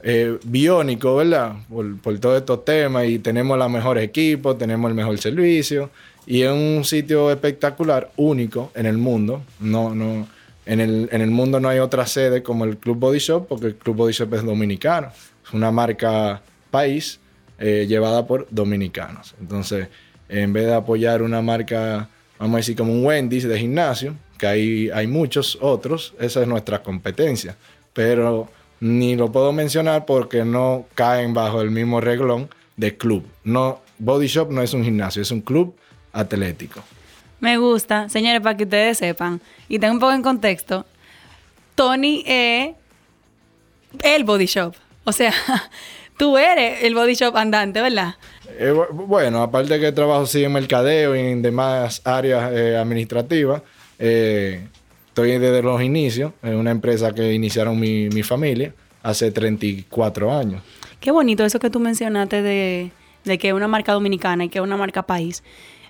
eh, 0.02 0.38
biónico, 0.44 1.16
¿verdad? 1.16 1.54
Por, 1.70 1.98
por 1.98 2.18
todos 2.18 2.36
estos 2.38 2.64
temas 2.66 3.06
y 3.06 3.18
tenemos 3.18 3.56
los 3.58 3.70
mejores 3.70 4.04
equipos, 4.04 4.58
tenemos 4.58 4.90
el 4.90 4.94
mejor 4.94 5.16
servicio 5.18 5.88
y 6.26 6.42
es 6.42 6.50
un 6.50 6.84
sitio 6.84 7.30
espectacular, 7.30 8.10
único 8.16 8.70
en 8.74 8.86
el 8.86 8.98
mundo. 8.98 9.42
No, 9.60 9.94
no, 9.94 10.26
en, 10.66 10.80
el, 10.80 11.08
en 11.12 11.20
el 11.20 11.30
mundo 11.30 11.60
no 11.60 11.68
hay 11.68 11.78
otra 11.78 12.06
sede 12.06 12.42
como 12.42 12.64
el 12.64 12.78
Club 12.78 12.98
Body 12.98 13.18
Shop 13.18 13.46
porque 13.46 13.66
el 13.66 13.74
Club 13.76 13.96
Body 13.96 14.12
Shop 14.12 14.32
es 14.34 14.42
dominicano. 14.42 15.08
Es 15.46 15.52
una 15.52 15.70
marca 15.70 16.42
país 16.70 17.20
eh, 17.58 17.86
llevada 17.88 18.26
por 18.26 18.46
dominicanos. 18.50 19.34
Entonces, 19.40 19.88
en 20.28 20.52
vez 20.52 20.66
de 20.66 20.74
apoyar 20.74 21.22
una 21.22 21.42
marca, 21.42 22.08
vamos 22.38 22.54
a 22.54 22.56
decir 22.58 22.76
como 22.76 22.92
un 22.92 23.04
Wendy's 23.04 23.44
de 23.44 23.58
gimnasio, 23.58 24.14
que 24.38 24.46
hay, 24.46 24.90
hay 24.90 25.06
muchos 25.06 25.58
otros, 25.60 26.14
esa 26.18 26.40
es 26.40 26.48
nuestra 26.48 26.82
competencia. 26.82 27.56
Pero 27.92 28.48
ni 28.80 29.14
lo 29.14 29.30
puedo 29.30 29.52
mencionar 29.52 30.06
porque 30.06 30.44
no 30.44 30.86
caen 30.94 31.34
bajo 31.34 31.60
el 31.60 31.70
mismo 31.70 32.00
reglón 32.00 32.48
de 32.76 32.96
club. 32.96 33.24
No, 33.44 33.82
Body 33.98 34.26
Shop 34.26 34.50
no 34.50 34.62
es 34.62 34.74
un 34.74 34.82
gimnasio, 34.82 35.22
es 35.22 35.30
un 35.30 35.42
club 35.42 35.76
atlético. 36.14 36.82
Me 37.40 37.58
gusta, 37.58 38.08
señores, 38.08 38.40
para 38.40 38.56
que 38.56 38.64
ustedes 38.64 38.96
sepan 38.98 39.40
y 39.68 39.78
tengan 39.78 39.96
un 39.96 40.00
poco 40.00 40.12
en 40.12 40.22
contexto. 40.22 40.86
Tony 41.74 42.22
es 42.26 42.74
el 44.02 44.24
body 44.24 44.46
shop. 44.46 44.74
O 45.04 45.12
sea, 45.12 45.32
tú 46.18 46.38
eres 46.38 46.82
el 46.84 46.94
body 46.94 47.14
shop 47.14 47.36
andante, 47.36 47.80
¿verdad? 47.82 48.14
Eh, 48.58 48.72
bu- 48.72 48.88
bueno, 49.06 49.42
aparte 49.42 49.78
que 49.80 49.92
trabajo 49.92 50.26
sí 50.26 50.44
en 50.44 50.52
mercadeo 50.52 51.14
y 51.16 51.20
en 51.20 51.42
demás 51.42 52.00
áreas 52.04 52.50
eh, 52.52 52.76
administrativas, 52.76 53.62
eh, 53.98 54.66
estoy 55.08 55.32
desde 55.38 55.62
los 55.62 55.82
inicios 55.82 56.32
en 56.42 56.54
una 56.56 56.70
empresa 56.70 57.12
que 57.12 57.32
iniciaron 57.32 57.78
mi, 57.78 58.08
mi 58.08 58.22
familia 58.22 58.72
hace 59.02 59.30
34 59.30 60.32
años. 60.32 60.62
Qué 61.00 61.10
bonito 61.10 61.44
eso 61.44 61.58
que 61.58 61.68
tú 61.68 61.78
mencionaste 61.80 62.40
de, 62.42 62.90
de 63.24 63.38
que 63.38 63.48
es 63.48 63.54
una 63.54 63.68
marca 63.68 63.92
dominicana 63.92 64.44
y 64.44 64.48
que 64.48 64.58
es 64.58 64.62
una 64.64 64.76
marca 64.78 65.02
país. 65.02 65.42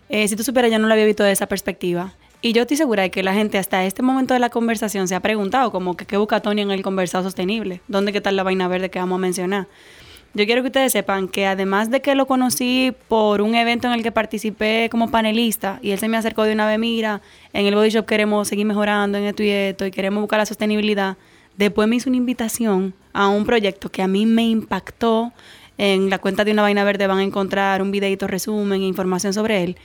Eh, 0.08 0.28
si 0.28 0.36
tú 0.36 0.44
supieras, 0.44 0.70
yo 0.70 0.78
no 0.78 0.86
lo 0.86 0.92
había 0.92 1.06
visto 1.06 1.24
de 1.24 1.32
esa 1.32 1.46
perspectiva. 1.46 2.14
Y 2.42 2.52
yo 2.52 2.62
estoy 2.62 2.76
segura 2.76 3.02
de 3.02 3.10
que 3.10 3.22
la 3.22 3.32
gente 3.32 3.56
hasta 3.56 3.84
este 3.86 4.02
momento 4.02 4.34
de 4.34 4.40
la 4.40 4.50
conversación 4.50 5.08
se 5.08 5.14
ha 5.14 5.20
preguntado 5.20 5.72
como 5.72 5.96
que 5.96 6.04
qué 6.04 6.18
busca 6.18 6.40
Tony 6.40 6.60
en 6.60 6.70
el 6.70 6.82
conversado 6.82 7.24
sostenible. 7.24 7.80
¿Dónde 7.88 8.12
que 8.12 8.18
está 8.18 8.30
la 8.32 8.42
vaina 8.42 8.68
verde 8.68 8.90
que 8.90 8.98
vamos 8.98 9.16
a 9.16 9.20
mencionar? 9.20 9.66
Yo 10.36 10.44
quiero 10.46 10.62
que 10.62 10.66
ustedes 10.66 10.92
sepan 10.92 11.28
que 11.28 11.46
además 11.46 11.90
de 11.90 12.02
que 12.02 12.16
lo 12.16 12.26
conocí 12.26 12.92
por 13.06 13.40
un 13.40 13.54
evento 13.54 13.86
en 13.86 13.94
el 13.94 14.02
que 14.02 14.10
participé 14.10 14.88
como 14.90 15.10
panelista 15.10 15.78
y 15.80 15.92
él 15.92 15.98
se 16.00 16.08
me 16.08 16.16
acercó 16.16 16.42
de 16.42 16.52
una 16.52 16.66
vez, 16.66 16.76
mira, 16.76 17.22
en 17.52 17.66
el 17.66 17.74
Body 17.76 17.90
Shop 17.90 18.04
queremos 18.04 18.48
seguir 18.48 18.66
mejorando 18.66 19.16
en 19.16 19.24
esto 19.24 19.44
y 19.44 19.50
esto 19.50 19.86
y 19.86 19.92
queremos 19.92 20.20
buscar 20.20 20.40
la 20.40 20.46
sostenibilidad, 20.46 21.16
después 21.56 21.86
me 21.86 21.96
hizo 21.96 22.10
una 22.10 22.16
invitación 22.16 22.94
a 23.12 23.28
un 23.28 23.46
proyecto 23.46 23.88
que 23.90 24.02
a 24.02 24.08
mí 24.08 24.26
me 24.26 24.42
impactó. 24.42 25.32
En 25.78 26.08
la 26.10 26.18
cuenta 26.18 26.44
de 26.44 26.52
una 26.52 26.62
vaina 26.62 26.84
verde 26.84 27.06
van 27.06 27.18
a 27.18 27.22
encontrar 27.24 27.82
un 27.82 27.90
videito 27.90 28.26
resumen 28.26 28.80
e 28.82 28.86
información 28.86 29.32
sobre 29.32 29.62
él. 29.64 29.76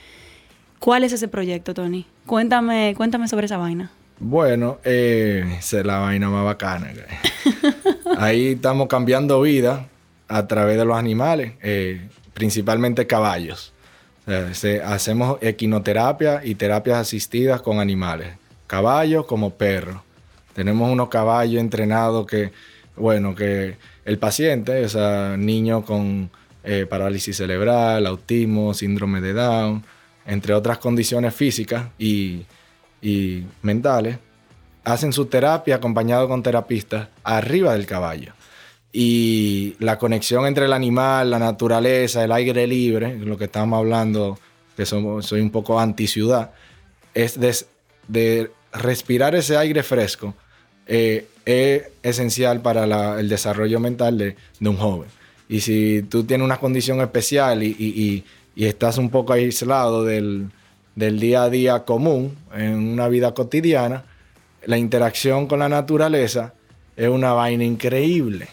¿Cuál 0.78 1.04
es 1.04 1.12
ese 1.12 1.28
proyecto, 1.28 1.74
Tony? 1.74 2.06
Cuéntame, 2.26 2.94
cuéntame 2.96 3.28
sobre 3.28 3.46
esa 3.46 3.56
vaina. 3.56 3.90
Bueno, 4.18 4.78
eh, 4.84 5.56
esa 5.58 5.80
es 5.80 5.86
la 5.86 5.98
vaina 5.98 6.28
más 6.30 6.44
bacana. 6.44 6.92
Ahí 8.18 8.48
estamos 8.52 8.86
cambiando 8.88 9.40
vida 9.40 9.88
a 10.28 10.46
través 10.46 10.76
de 10.78 10.84
los 10.84 10.96
animales, 10.96 11.54
eh, 11.62 12.00
principalmente 12.34 13.06
caballos. 13.06 13.72
O 14.26 14.30
sea, 14.30 14.54
se- 14.54 14.82
hacemos 14.82 15.38
equinoterapia 15.40 16.40
y 16.44 16.54
terapias 16.54 16.98
asistidas 16.98 17.62
con 17.62 17.80
animales, 17.80 18.28
caballos 18.66 19.26
como 19.26 19.50
perros. 19.54 19.96
Tenemos 20.54 20.90
unos 20.90 21.08
caballos 21.08 21.60
entrenados 21.60 22.26
que, 22.26 22.52
bueno, 22.96 23.34
que 23.34 23.76
el 24.04 24.18
paciente, 24.18 24.84
o 24.84 24.88
sea, 24.88 25.36
niño 25.36 25.84
con 25.84 26.30
eh, 26.62 26.86
parálisis 26.88 27.36
cerebral, 27.36 28.06
autismo, 28.06 28.74
síndrome 28.74 29.20
de 29.20 29.32
Down, 29.32 29.82
entre 30.26 30.54
otras 30.54 30.78
condiciones 30.78 31.34
físicas 31.34 31.88
y, 31.98 32.44
mentales, 33.62 34.18
hacen 34.84 35.12
su 35.12 35.26
terapia 35.26 35.76
acompañado 35.76 36.28
con 36.28 36.42
terapistas 36.42 37.08
arriba 37.24 37.72
del 37.72 37.86
caballo. 37.86 38.32
Y 38.92 39.76
la 39.78 39.98
conexión 39.98 40.46
entre 40.46 40.66
el 40.66 40.72
animal, 40.72 41.30
la 41.30 41.38
naturaleza, 41.38 42.24
el 42.24 42.32
aire 42.32 42.66
libre, 42.66 43.16
lo 43.18 43.38
que 43.38 43.44
estamos 43.44 43.78
hablando, 43.78 44.38
que 44.76 44.84
somos, 44.84 45.26
soy 45.26 45.40
un 45.40 45.50
poco 45.50 45.80
anti 45.80 46.06
ciudad, 46.06 46.52
es 47.14 47.38
de, 47.40 47.56
de 48.08 48.50
respirar 48.72 49.34
ese 49.34 49.56
aire 49.56 49.82
fresco 49.82 50.34
eh, 50.86 51.28
es 51.50 51.82
esencial 52.02 52.60
para 52.60 53.18
el 53.18 53.28
desarrollo 53.28 53.80
mental 53.80 54.18
de, 54.18 54.36
un 54.60 54.76
joven. 54.76 55.08
Y 55.48 55.60
si 55.60 56.02
tú 56.08 56.24
tienes 56.24 56.44
una 56.44 56.58
condición 56.58 57.00
especial 57.00 57.62
y, 57.62 58.24
estás 58.56 58.98
un 58.98 59.10
poco 59.10 59.32
aislado 59.32 60.04
del, 60.04 60.50
día 60.94 61.44
a 61.44 61.50
día 61.50 61.84
común, 61.84 62.36
en 62.54 62.74
una 62.74 63.08
vida 63.08 63.32
cotidiana, 63.32 64.04
la 64.66 64.76
interacción 64.76 65.46
con 65.46 65.60
la 65.60 65.68
naturaleza 65.68 66.52
es 66.96 67.08
una 67.08 67.32
vaina 67.32 67.64
increíble. 67.64 68.48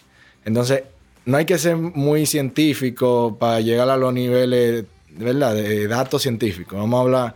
Entonces, 0.46 0.84
no 1.26 1.36
hay 1.36 1.46
que 1.46 1.58
ser 1.58 1.76
muy 1.76 2.26
científico 2.26 3.36
para 3.38 3.60
llegar 3.60 3.90
a 3.90 3.98
los 3.98 4.14
niveles 4.14 4.86
de 5.10 5.88
datos 5.88 6.22
científicos. 6.22 6.80
Vamos 6.80 6.98
a 6.98 7.02
hablar 7.02 7.36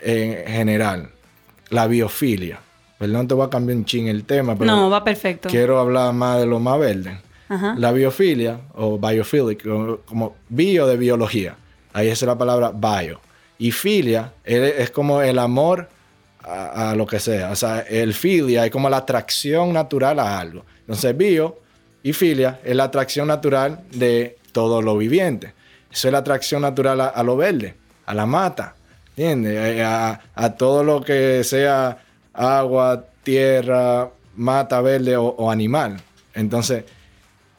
en 0.00 0.46
general. 0.46 1.10
La 1.70 1.88
biofilia. 1.88 2.60
Perdón, 3.04 3.28
te 3.28 3.34
voy 3.34 3.46
a 3.46 3.50
cambiar 3.50 3.76
un 3.76 3.84
ching 3.84 4.08
el 4.08 4.24
tema, 4.24 4.56
pero 4.56 4.74
no, 4.74 4.88
va 4.88 5.04
perfecto. 5.04 5.50
Quiero 5.50 5.78
hablar 5.78 6.14
más 6.14 6.38
de 6.38 6.46
lo 6.46 6.58
más 6.58 6.80
verde. 6.80 7.20
La 7.76 7.92
biofilia, 7.92 8.58
o 8.76 8.98
biophilic, 8.98 9.62
como 10.06 10.36
bio 10.48 10.86
de 10.86 10.96
biología. 10.96 11.54
Ahí 11.92 12.08
es 12.08 12.22
la 12.22 12.38
palabra 12.38 12.72
bio. 12.72 13.20
Y 13.58 13.72
filia 13.72 14.32
es, 14.42 14.90
como 14.90 15.20
el 15.20 15.38
amor 15.38 15.86
a, 16.40 16.94
lo 16.96 17.06
que 17.06 17.20
sea. 17.20 17.50
O 17.50 17.56
sea, 17.56 17.80
el 17.80 18.14
filia 18.14 18.64
es 18.64 18.70
como 18.70 18.88
la 18.88 18.96
atracción 18.96 19.74
natural 19.74 20.18
a 20.18 20.40
algo. 20.40 20.64
Entonces, 20.80 21.14
bio 21.14 21.58
y 22.02 22.14
filia 22.14 22.58
es 22.64 22.74
la 22.74 22.84
atracción 22.84 23.28
natural 23.28 23.82
de 23.92 24.38
todo 24.52 24.80
lo 24.80 24.96
viviente. 24.96 25.52
Eso 25.92 26.08
es 26.08 26.12
la 26.12 26.18
atracción 26.18 26.62
natural 26.62 27.02
a, 27.02 27.22
lo 27.22 27.36
verde, 27.36 27.74
a 28.06 28.14
la 28.14 28.24
mata, 28.24 28.76
¿entiendes? 29.10 29.82
A, 29.84 30.22
a 30.34 30.54
todo 30.54 30.82
lo 30.82 31.02
que 31.02 31.44
sea 31.44 31.98
agua, 32.34 33.04
tierra, 33.22 34.10
mata 34.36 34.80
verde 34.80 35.16
o, 35.16 35.50
animal. 35.50 36.00
Entonces, 36.34 36.84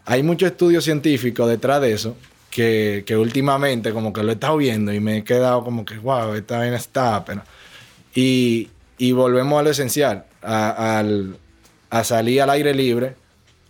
hay 0.05 0.21
mucho 0.21 0.45
estudio 0.45 0.81
científico 0.81 1.47
detrás 1.47 1.81
de 1.81 1.93
eso 1.93 2.15
que, 2.51 3.03
últimamente 3.17 3.91
como 3.91 4.13
que 4.13 4.23
lo 4.23 4.29
he 4.31 4.33
estado 4.33 4.57
viendo 4.57 4.93
y 4.93 4.99
me 4.99 5.17
he 5.17 5.23
quedado 5.23 5.63
como 5.63 5.83
que, 5.85 5.97
wow, 5.97 6.33
esta 6.33 6.59
vaina 6.59 6.77
está, 6.77 7.23
pero... 7.25 7.41
Y, 8.13 8.69
volvemos 9.11 9.59
a 9.59 9.63
lo 9.63 9.69
esencial, 9.69 10.25
a, 10.41 11.03
a 11.89 12.03
salir 12.03 12.41
al 12.41 12.49
aire 12.51 12.73
libre, 12.73 13.15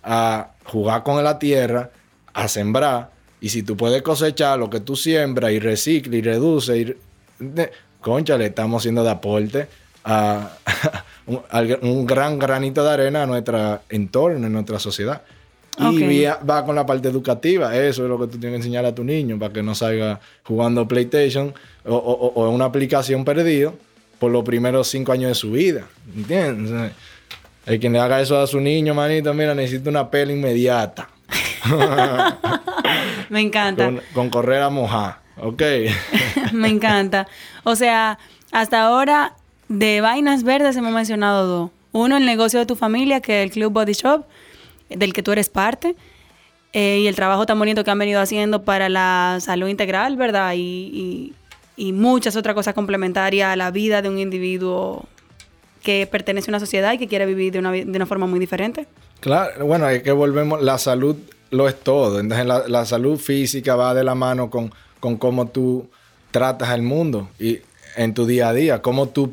a 0.03 0.51
jugar 0.65 1.01
con 1.03 1.23
la 1.23 1.39
tierra, 1.39 1.89
a 2.33 2.47
sembrar. 2.47 3.09
Y 3.41 3.49
si 3.49 3.63
tú 3.63 3.75
puedes 3.75 4.03
cosechar 4.03 4.59
lo 4.59 4.69
que 4.69 4.81
tú 4.81 4.95
siembras 4.95 5.51
y 5.51 5.59
recicla 5.59 6.15
y 6.15 6.21
reduce, 6.21 6.77
y, 6.77 6.95
concha, 8.01 8.37
le 8.37 8.47
estamos 8.47 8.81
haciendo 8.81 9.03
de 9.03 9.09
aporte 9.09 9.67
a, 10.05 10.51
un, 11.25 12.05
gran 12.05 12.37
granito 12.37 12.83
de 12.83 12.91
arena 12.91 13.23
a 13.23 13.25
nuestro 13.25 13.81
entorno, 13.89 14.45
a 14.45 14.49
nuestra 14.49 14.79
sociedad. 14.79 15.23
Y 15.77 16.23
va, 16.23 16.63
con 16.63 16.75
la 16.75 16.85
parte 16.85 17.09
educativa. 17.09 17.75
Eso 17.75 18.03
es 18.03 18.09
lo 18.09 18.17
que 18.17 18.27
tú 18.27 18.37
tienes 18.37 18.51
que 18.51 18.55
enseñar 18.57 18.85
a 18.85 18.95
tu 18.95 19.03
niño 19.03 19.37
para 19.37 19.51
que 19.51 19.61
no 19.61 19.75
salga 19.75 20.21
jugando 20.43 20.87
PlayStation 20.87 21.53
o, 21.83 21.97
o, 21.97 22.49
una 22.49 22.65
aplicación 22.65 23.25
perdido 23.25 23.73
por 24.19 24.31
los 24.31 24.45
primeros 24.45 24.87
cinco 24.87 25.11
años 25.11 25.29
de 25.29 25.35
su 25.35 25.51
vida. 25.51 25.83
¿Entiendes? 26.15 26.93
El 27.65 27.79
quien 27.79 27.91
le 27.91 27.99
haga 27.99 28.21
eso 28.21 28.39
a 28.39 28.47
su 28.47 28.61
niño, 28.61 28.93
manito, 28.93 29.33
mira, 29.33 29.53
necesita 29.53 29.89
una 29.89 30.09
pela 30.09 30.31
inmediata. 30.31 31.09
Me 33.29 33.41
encanta. 33.41 33.85
Con, 33.85 34.01
con 34.13 34.29
correr 34.29 34.61
a 34.61 34.69
mojar. 34.69 35.17
Ok. 35.41 35.61
Me 36.53 36.69
encanta. 36.69 37.27
O 37.63 37.75
sea, 37.75 38.17
hasta 38.51 38.83
ahora 38.83 39.35
de 39.67 40.01
vainas 40.01 40.43
verdes 40.43 40.75
hemos 40.75 40.91
mencionado 40.91 41.47
dos. 41.47 41.71
Uno, 41.91 42.17
el 42.17 42.25
negocio 42.25 42.59
de 42.59 42.65
tu 42.65 42.75
familia, 42.75 43.21
que 43.21 43.41
es 43.41 43.45
el 43.45 43.51
Club 43.51 43.71
Body 43.71 43.93
Shop, 43.93 44.25
del 44.89 45.13
que 45.13 45.23
tú 45.23 45.31
eres 45.31 45.49
parte. 45.49 45.95
Eh, 46.73 46.99
y 46.99 47.07
el 47.07 47.15
trabajo 47.15 47.45
tan 47.45 47.57
bonito 47.57 47.85
que 47.85 47.91
han 47.91 47.97
venido 47.97 48.19
haciendo 48.19 48.63
para 48.63 48.89
la 48.89 49.37
salud 49.39 49.69
integral, 49.69 50.17
¿verdad? 50.17 50.53
Y, 50.57 51.33
muchas 51.77 52.35
otras 52.35 52.53
cosas 52.53 52.73
complementarias 52.73 53.49
a 53.49 53.55
la 53.55 53.71
vida 53.71 54.01
de 54.01 54.09
un 54.09 54.19
individuo 54.19 55.05
que 55.83 56.05
pertenece 56.05 56.49
a 56.49 56.51
una 56.51 56.59
sociedad 56.59 56.93
y 56.93 56.97
que 56.97 57.07
quiere 57.07 57.25
vivir 57.25 57.53
de 57.53 57.59
una, 57.59 58.05
forma 58.05 58.27
muy 58.27 58.39
diferente. 58.39 58.87
Claro, 59.21 59.65
bueno, 59.65 59.87
es 59.89 60.03
que 60.03 60.11
volvemos, 60.11 60.61
la 60.61 60.77
salud 60.77 61.15
lo 61.51 61.69
es 61.69 61.79
todo. 61.79 62.19
Entonces 62.19 62.45
la, 62.45 62.85
salud 62.85 63.17
física 63.17 63.75
va 63.75 63.93
de 63.93 64.03
la 64.03 64.15
mano 64.15 64.49
con, 64.49 64.73
con 64.99 65.15
cómo 65.15 65.47
tú 65.47 65.87
tratas 66.31 66.69
al 66.69 66.81
mundo. 66.81 67.29
Y 67.39 67.59
en 67.95 68.13
tu 68.13 68.25
día 68.25 68.49
a 68.49 68.53
día, 68.53 68.81
cómo 68.81 69.09
tú 69.09 69.29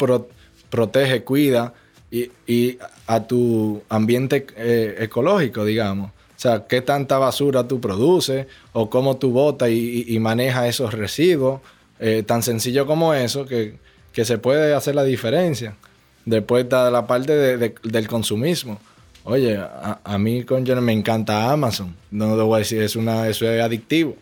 proteges, 0.71 1.23
cuidas 1.23 1.73
y, 2.11 2.79
a 3.07 3.27
tu 3.27 3.83
ambiente 3.89 4.47
eh, 4.57 4.97
ecológico, 5.01 5.65
digamos. 5.65 6.11
O 6.11 6.41
sea, 6.43 6.67
qué 6.67 6.81
tanta 6.81 7.19
basura 7.19 7.69
tú 7.69 7.81
produces 7.81 8.47
o 8.73 8.91
cómo 8.91 9.17
tú 9.17 9.31
botas 9.31 9.71
y, 9.71 10.19
manejas 10.19 10.67
esos 10.67 10.93
residuos. 10.93 11.61
Eh, 12.01 12.25
tan 12.27 12.43
sencillo 12.43 12.85
como 12.85 13.15
eso, 13.15 13.47
que, 13.47 13.79
se 14.13 14.39
puede 14.39 14.75
hacer 14.75 14.95
la 14.95 15.05
diferencia. 15.05 15.77
Después 16.25 16.65
está 16.65 16.91
la 16.91 17.07
parte 17.07 17.57
del 17.57 18.09
consumismo. 18.09 18.81
Oye, 19.25 19.57
a, 19.57 20.19
mí 20.19 20.43
con 20.43 20.65
me 20.85 20.93
encanta 20.93 21.53
Amazon. 21.53 21.95
No 22.11 22.35
lo 22.35 22.47
voy 22.47 22.57
a 22.57 22.59
decir, 22.59 22.83
es 22.83 22.97
una, 22.97 23.29
eso 23.29 23.49
es 23.49 23.63
adictivo. 23.63 24.17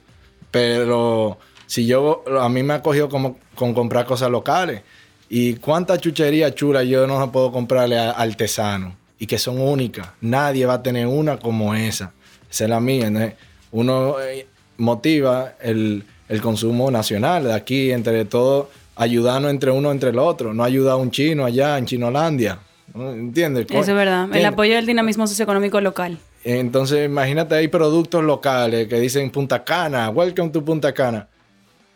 Pero 0.51 1.39
si 1.71 1.87
yo, 1.87 2.25
a 2.41 2.49
mí 2.49 2.65
me 2.65 2.75
ha 2.75 2.83
cogido 2.83 3.09
como 3.09 3.39
con 3.55 3.75
comprar 3.75 4.05
cosas 4.05 4.29
locales. 4.29 4.83
Y 5.29 5.55
cuánta 5.55 5.99
chuchería 5.99 6.53
chula 6.53 6.83
yo 6.83 7.07
no 7.07 7.31
puedo 7.31 7.53
comprarle 7.53 7.97
a 7.97 8.11
artesano 8.11 8.97
y 9.21 9.27
que 9.29 9.39
son 9.39 9.61
únicas. 9.61 10.09
Nadie 10.21 10.67
va 10.67 10.75
a 10.75 10.83
tener 10.83 11.07
una 11.07 11.39
como 11.39 11.73
esa. 11.73 12.13
Esa 12.51 12.65
es 12.65 12.71
la 12.71 12.81
mía. 12.81 13.37
Uno 13.71 14.21
eh, 14.21 14.49
motiva 14.79 15.53
el, 15.61 16.05
consumo 16.43 16.91
nacional 16.91 17.45
de 17.45 17.53
aquí, 17.53 17.93
entre 17.93 18.25
todos, 18.25 18.67
ayudarnos 18.97 19.53
entre 19.53 19.71
uno 19.71 19.93
entre 19.93 20.11
el 20.11 20.19
otro. 20.19 20.53
No 20.53 20.65
ayuda 20.65 20.95
a 20.95 20.97
un 20.97 21.13
chino 21.13 21.45
allá 21.45 21.79
en 21.79 21.87
Chinolandia. 21.87 22.59
¿Entiendes? 22.93 23.67
Eso 23.71 23.79
es 23.79 23.87
verdad. 23.95 24.29
El 24.35 24.45
apoyo 24.45 24.75
del 24.75 24.87
dinamismo 24.87 25.29
socioeconómico 25.29 25.81
local. 25.81 26.19
Entonces, 26.43 27.07
imagínate, 27.07 27.55
hay 27.55 27.69
productos 27.69 28.25
locales 28.25 28.89
que 28.89 28.99
dicen 28.99 29.31
Punta 29.31 29.63
Cana, 29.63 30.11
welcome 30.11 30.51
to 30.51 30.65
Punta 30.65 30.93
Cana 30.93 31.29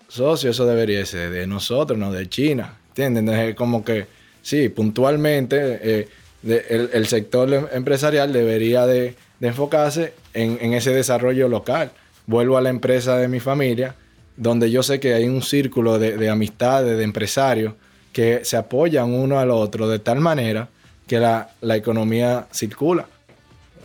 socio, 0.08 0.50
eso 0.50 0.66
debería 0.66 1.04
ser 1.06 1.30
de 1.30 1.46
nosotros, 1.46 1.98
no 1.98 2.12
de 2.12 2.28
China. 2.28 2.78
¿Entienden? 2.90 3.28
Es 3.28 3.54
como 3.54 3.84
que, 3.84 4.06
sí, 4.42 4.68
puntualmente 4.68 5.78
eh, 5.82 6.08
el, 6.44 7.06
sector 7.06 7.52
em, 7.52 7.66
empresarial 7.72 8.32
debería 8.32 8.86
de, 8.86 9.14
enfocarse 9.40 10.14
en, 10.32 10.72
ese 10.72 10.94
desarrollo 10.94 11.48
local. 11.48 11.90
Vuelvo 12.26 12.56
a 12.56 12.62
la 12.62 12.70
empresa 12.70 13.18
de 13.18 13.28
mi 13.28 13.40
familia, 13.40 13.94
donde 14.36 14.70
yo 14.70 14.82
sé 14.82 15.00
que 15.00 15.12
hay 15.14 15.28
un 15.28 15.42
círculo 15.42 15.98
de, 15.98 16.30
amistades, 16.30 16.96
de 16.96 17.04
empresarios, 17.04 17.74
que 18.12 18.44
se 18.44 18.56
apoyan 18.56 19.12
uno 19.12 19.38
al 19.38 19.50
otro 19.50 19.88
de 19.88 19.98
tal 19.98 20.20
manera 20.20 20.68
que 21.06 21.18
la, 21.18 21.50
economía 21.62 22.46
circula. 22.52 23.06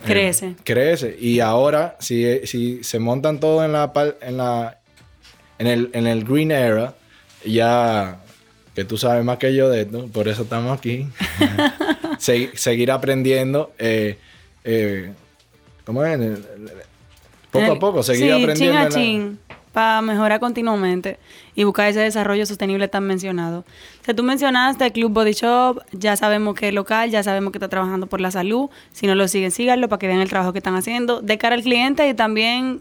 Crece. 0.06 0.46
Eh, 0.46 0.56
crece. 0.64 1.16
Y 1.20 1.40
ahora, 1.40 1.96
si, 2.00 2.46
si 2.46 2.82
se 2.82 2.98
montan 2.98 3.38
todo 3.38 3.62
en 3.64 3.72
la, 3.72 3.92
en 4.22 4.36
la 4.38 4.79
en 5.60 5.66
el, 5.66 5.90
en 5.92 6.06
el 6.06 6.24
Green 6.24 6.50
Era, 6.50 6.94
ya 7.44 8.18
que 8.74 8.84
tú 8.84 8.96
sabes 8.96 9.22
más 9.24 9.36
que 9.36 9.54
yo 9.54 9.68
de 9.68 9.82
esto, 9.82 10.06
por 10.08 10.26
eso 10.26 10.42
estamos 10.42 10.76
aquí, 10.76 11.06
seguir 12.18 12.90
aprendiendo, 12.90 13.70
eh, 13.78 14.18
eh, 14.64 15.12
¿cómo 15.84 16.02
es? 16.02 16.18
Poco 17.50 17.72
a 17.72 17.78
poco, 17.78 18.02
seguir 18.02 18.32
aprendiendo. 18.32 18.88
Chin 18.88 19.38
para 19.72 20.02
mejorar 20.02 20.40
continuamente 20.40 21.18
y 21.54 21.64
buscar 21.64 21.88
ese 21.88 22.00
desarrollo 22.00 22.44
sostenible 22.46 22.88
tan 22.88 23.04
mencionado. 23.04 23.60
O 23.60 24.04
sea, 24.04 24.14
tú 24.14 24.22
mencionaste 24.22 24.86
el 24.86 24.92
Club 24.92 25.12
Body 25.12 25.32
Shop, 25.32 25.80
ya 25.92 26.16
sabemos 26.16 26.54
que 26.54 26.68
es 26.68 26.74
local, 26.74 27.10
ya 27.10 27.22
sabemos 27.22 27.52
que 27.52 27.58
está 27.58 27.68
trabajando 27.68 28.06
por 28.06 28.20
la 28.20 28.30
salud. 28.30 28.68
Si 28.92 29.06
no 29.06 29.14
lo 29.14 29.28
siguen, 29.28 29.50
síganlo 29.50 29.88
para 29.88 29.98
que 29.98 30.06
vean 30.08 30.20
el 30.20 30.28
trabajo 30.28 30.52
que 30.52 30.58
están 30.58 30.74
haciendo 30.74 31.20
de 31.20 31.38
cara 31.38 31.54
al 31.54 31.62
cliente 31.62 32.08
y 32.08 32.14
también 32.14 32.80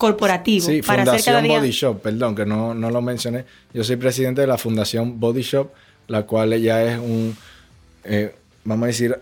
corporativo. 0.00 0.66
Sí, 0.66 0.80
para 0.80 1.04
Fundación 1.04 1.46
Body 1.46 1.70
Shop, 1.70 2.00
perdón, 2.00 2.34
que 2.34 2.46
no, 2.46 2.72
no 2.74 2.90
lo 2.90 3.02
mencioné. 3.02 3.44
Yo 3.74 3.84
soy 3.84 3.96
presidente 3.96 4.40
de 4.40 4.46
la 4.46 4.56
Fundación 4.56 5.20
Body 5.20 5.42
Shop, 5.42 5.70
la 6.08 6.22
cual 6.22 6.58
ya 6.58 6.82
es 6.82 6.98
un, 6.98 7.36
eh, 8.04 8.34
vamos 8.64 8.84
a 8.84 8.86
decir, 8.86 9.18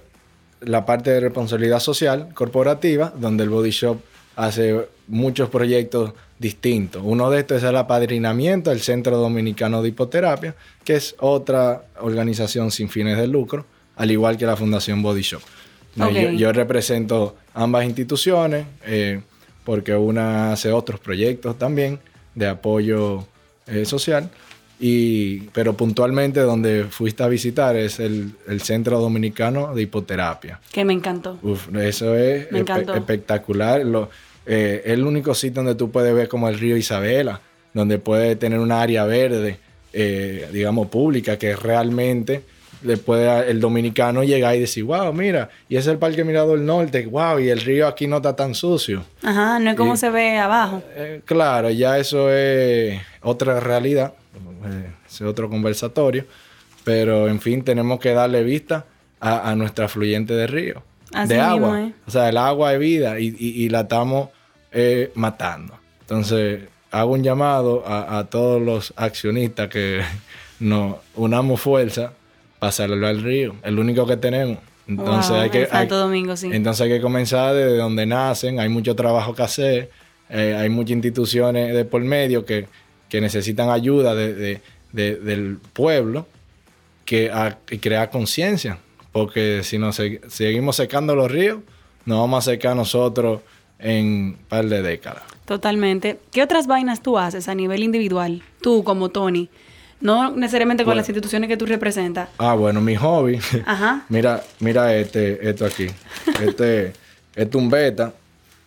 la 0.61 0.87
parte 0.87 1.11
de 1.11 1.19
responsabilidad 1.19 1.81
social 1.81 2.29
corporativa, 2.33 3.12
donde 3.19 3.43
el 3.43 3.51
Body 3.51 3.71
Shop 3.71 3.99
hace 4.37 4.87
muchos 5.09 5.51
proyectos 5.51 6.12
distintos. 6.38 7.03
Uno 7.05 7.29
de 7.29 7.41
estos 7.41 7.59
es 7.59 7.64
el 7.64 7.77
apadrinamiento 7.77 8.71
del 8.71 8.81
Centro 8.81 9.17
Dominicano 9.17 9.83
de 9.83 9.88
Hipoterapia, 9.88 10.55
que 10.85 10.95
es 10.95 11.17
otra 11.19 11.83
organización 12.01 12.71
sin 12.71 12.88
fines 12.88 13.19
de 13.19 13.27
lucro, 13.27 13.67
al 13.97 14.12
igual 14.12 14.38
que 14.38 14.47
la 14.47 14.57
Fundación 14.57 15.03
Body 15.03 15.23
Shop. 15.23 15.43
Yo, 16.37 16.53
represento 16.53 17.35
ambas 17.55 17.85
instituciones. 17.85 18.64
Eh, 18.87 19.21
porque 19.68 19.94
una 19.94 20.52
hace 20.54 20.72
otros 20.72 20.98
proyectos 20.98 21.59
también 21.59 21.98
de 22.35 22.46
apoyo 22.46 23.26
eh, 23.66 23.85
social 23.85 24.31
Y, 24.81 25.40
pero 25.52 25.74
puntualmente 25.74 26.40
donde 26.40 26.85
fuiste 26.88 27.22
a 27.22 27.28
visitar 27.28 27.76
es 27.76 28.00
el, 28.00 28.31
el 28.46 28.61
Centro 28.62 28.98
Dominicano 28.98 29.74
de 29.74 29.83
Hipoterapia. 29.83 30.59
Que 30.72 30.85
me 30.87 30.94
encantó. 30.94 31.37
Uf, 31.42 31.68
eso 31.76 32.14
es 32.14 32.48
espe- 32.50 32.96
espectacular. 32.96 33.85
Lo, 33.85 34.09
eh, 34.46 34.81
es 34.87 34.92
el 34.92 35.04
único 35.04 35.35
sitio 35.35 35.57
donde 35.62 35.74
tú 35.74 35.90
puedes 35.90 36.14
ver 36.14 36.28
como 36.28 36.48
el 36.48 36.59
río 36.59 36.76
Isabela, 36.78 37.40
donde 37.74 37.98
puede 37.98 38.37
tener 38.37 38.59
una 38.61 38.81
área 38.81 39.04
verde, 39.04 39.59
eh, 39.92 40.48
digamos, 40.52 40.87
pública, 40.87 41.37
que 41.37 41.54
realmente 41.57 42.42
le 42.83 42.97
puede 42.97 43.51
el 43.51 43.61
dominicano 43.61 44.23
llegar 44.25 44.55
y 44.57 44.61
decir, 44.61 44.85
wow, 44.85 45.12
mira, 45.12 45.49
y 45.69 45.77
es 45.77 45.87
el 45.87 45.99
Parque 45.99 46.25
Mirador 46.25 46.59
Norte, 46.61 47.07
wow, 47.07 47.38
y 47.38 47.49
el 47.49 47.61
río 47.61 47.87
aquí 47.88 48.07
no 48.07 48.17
está 48.19 48.37
tan 48.37 48.55
sucio. 48.55 49.05
Ajá, 49.23 49.59
no 49.59 49.71
es 49.71 49.77
como 49.77 49.95
Y- 49.95 49.97
se 49.97 50.11
ve 50.11 50.38
abajo. 50.38 50.83
Eh, 50.95 51.21
claro, 51.25 51.71
ya 51.71 51.99
eso 51.99 52.31
es 52.33 53.01
otra 53.23 53.61
realidad, 53.61 54.12
eh, 54.67 54.91
es 55.09 55.21
otro 55.23 55.49
conversatorio, 55.51 56.25
pero 56.85 57.29
en 57.29 57.41
fin, 57.41 57.62
tenemos 57.64 57.99
que 58.01 58.12
darle 58.12 58.43
vista 58.43 58.85
a, 59.21 59.51
a 59.51 59.57
nuestra 59.57 59.88
fluyente 59.88 60.35
de 60.35 60.47
río, 60.47 60.83
Así 61.12 61.35
de 61.35 61.41
mismo, 61.41 61.67
agua. 61.67 61.81
¿eh? 61.83 61.93
O 62.07 62.11
sea, 62.11 62.29
el 62.29 62.37
agua 62.37 62.73
es 62.75 62.79
vida 62.81 63.19
y, 63.19 63.29
y- 63.38 63.64
y 63.64 63.69
la 63.69 63.81
estamos 63.81 64.29
eh, 64.73 65.11
matando. 65.14 65.75
Entonces, 66.03 66.61
hago 66.91 67.12
un 67.12 67.23
llamado 67.23 67.83
a, 67.87 68.19
a 68.19 68.25
todos 68.31 68.62
los 68.62 68.93
accionistas 68.97 69.69
que 69.69 70.01
nos 70.61 70.97
unamos 71.17 71.61
fuerza 71.61 72.12
para 72.59 72.73
salvar 72.73 73.11
el 73.12 73.23
río, 73.23 73.55
el 73.62 73.79
único 73.79 74.07
que 74.07 74.16
tenemos. 74.16 74.59
Entonces 74.87 75.31
Wow, 75.31 75.40
hay 75.40 75.51
que... 75.51 75.62
en 75.62 75.68
Santo 75.68 75.94
hay- 75.97 76.01
Domingo, 76.01 76.37
sí. 76.37 76.49
entonces 76.53 76.81
hay 76.83 76.88
que 76.90 77.01
comenzar 77.01 77.55
desde 77.55 77.77
donde 77.77 78.07
nacen, 78.07 78.59
hay 78.59 78.68
mucho 78.68 78.97
trabajo 78.97 79.35
que 79.35 79.42
hacer, 79.42 79.90
eh, 80.31 80.57
hay 80.59 80.68
muchas 80.71 80.92
instituciones 80.92 81.75
de 81.75 81.85
por 81.85 82.01
medio 82.03 82.44
que, 82.47 82.66
que 83.09 83.21
necesitan 83.21 83.68
ayuda 83.71 84.14
de- 84.14 84.35
de- 84.35 84.61
de- 84.92 85.16
del 85.16 85.59
pueblo 85.75 86.27
que 87.05 87.31
a, 87.31 87.59
y 87.71 87.79
crear 87.79 88.11
conciencia, 88.11 88.79
porque 89.12 89.61
si 89.62 89.77
nos 89.79 89.97
se- 89.97 90.21
seguimos 90.29 90.77
secando 90.77 91.14
los 91.14 91.31
ríos, 91.31 91.59
nos 92.07 92.21
vamos 92.21 92.47
a 92.49 92.51
secar 92.53 92.75
nosotros 92.75 93.40
en 93.79 94.07
un 94.07 94.37
par 94.49 94.64
de 94.66 94.83
décadas. 94.83 95.23
Totalmente. 95.44 96.18
¿Qué 96.33 96.42
otras 96.42 96.66
vainas 96.66 97.03
tú 97.03 97.18
haces 97.18 97.49
a 97.49 97.55
nivel 97.55 97.83
individual? 97.83 98.42
Tú 98.62 98.83
como 98.85 99.11
Tony. 99.11 99.49
No 100.01 100.31
necesariamente 100.31 100.85
con 100.85 100.91
Bueno. 100.91 101.01
las 101.01 101.09
instituciones 101.09 101.49
que 101.49 101.57
tú 101.57 101.67
representas. 101.67 102.29
Ah, 102.39 102.55
bueno, 102.55 102.81
mi 102.81 102.95
hobby. 102.97 103.39
Ajá. 103.67 104.05
mira, 104.09 104.43
mira 104.61 104.95
este, 104.95 105.49
esto 105.49 105.65
aquí. 105.67 105.87
Este, 106.41 106.93
este 107.35 107.57
un 107.57 107.69
beta 107.69 108.13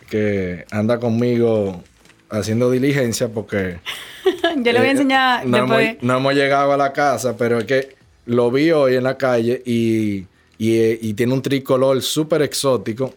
que 0.09 0.65
anda 0.71 0.99
conmigo 0.99 1.81
haciendo 2.29 2.69
diligencia 2.71 3.29
porque 3.29 3.79
Yo 4.57 4.71
le 4.71 4.79
voy 4.79 4.81
a 4.81 4.83
Eh, 4.87 4.91
enseñar 4.91 5.45
no, 5.45 5.57
después. 5.57 5.89
hemos, 5.91 6.03
no 6.03 6.17
hemos 6.17 6.33
llegado 6.33 6.73
a 6.73 6.77
la 6.77 6.91
casa, 6.93 7.35
pero 7.37 7.59
es 7.59 7.65
que 7.65 7.95
lo 8.25 8.51
vi 8.51 8.71
hoy 8.71 8.95
en 8.95 9.03
la 9.03 9.17
calle 9.17 9.61
y, 9.65 10.25
y, 10.57 10.77
eh, 10.77 10.99
y 11.01 11.13
tiene 11.13 11.33
un 11.33 11.41
tricolor 11.41 12.01
súper 12.01 12.41
exótico 12.41 13.13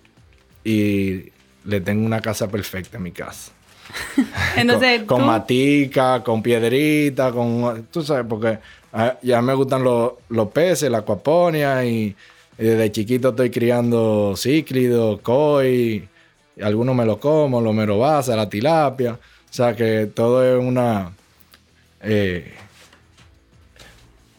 y 0.64 1.30
le 1.64 1.80
tengo 1.80 2.06
una 2.06 2.20
casa 2.20 2.48
perfecta 2.48 2.96
en 2.96 3.02
mi 3.02 3.12
casa. 3.12 3.52
Entonces, 4.56 5.02
con, 5.04 5.18
con 5.18 5.26
matica, 5.26 6.22
con 6.22 6.42
piedrita, 6.42 7.30
con... 7.32 7.86
Tú 7.90 8.02
sabes, 8.02 8.24
porque 8.28 8.58
ah, 8.92 9.14
ya 9.22 9.40
me 9.42 9.54
gustan 9.54 9.82
los, 9.82 10.12
los 10.28 10.48
peces, 10.48 10.90
la 10.90 10.98
acuaponia 10.98 11.84
y, 11.84 12.14
y 12.58 12.64
desde 12.64 12.92
chiquito 12.92 13.30
estoy 13.30 13.50
criando 13.50 14.34
cíclidos, 14.36 15.20
koi, 15.20 16.08
algunos 16.62 16.94
me 16.94 17.04
lo 17.04 17.18
como, 17.18 17.60
los 17.60 17.74
merobasa, 17.74 18.36
la 18.36 18.48
tilapia. 18.48 19.12
O 19.12 19.52
sea 19.52 19.74
que 19.74 20.06
todo 20.12 20.44
es 20.44 20.62
una... 20.64 21.12
eh, 22.00 22.52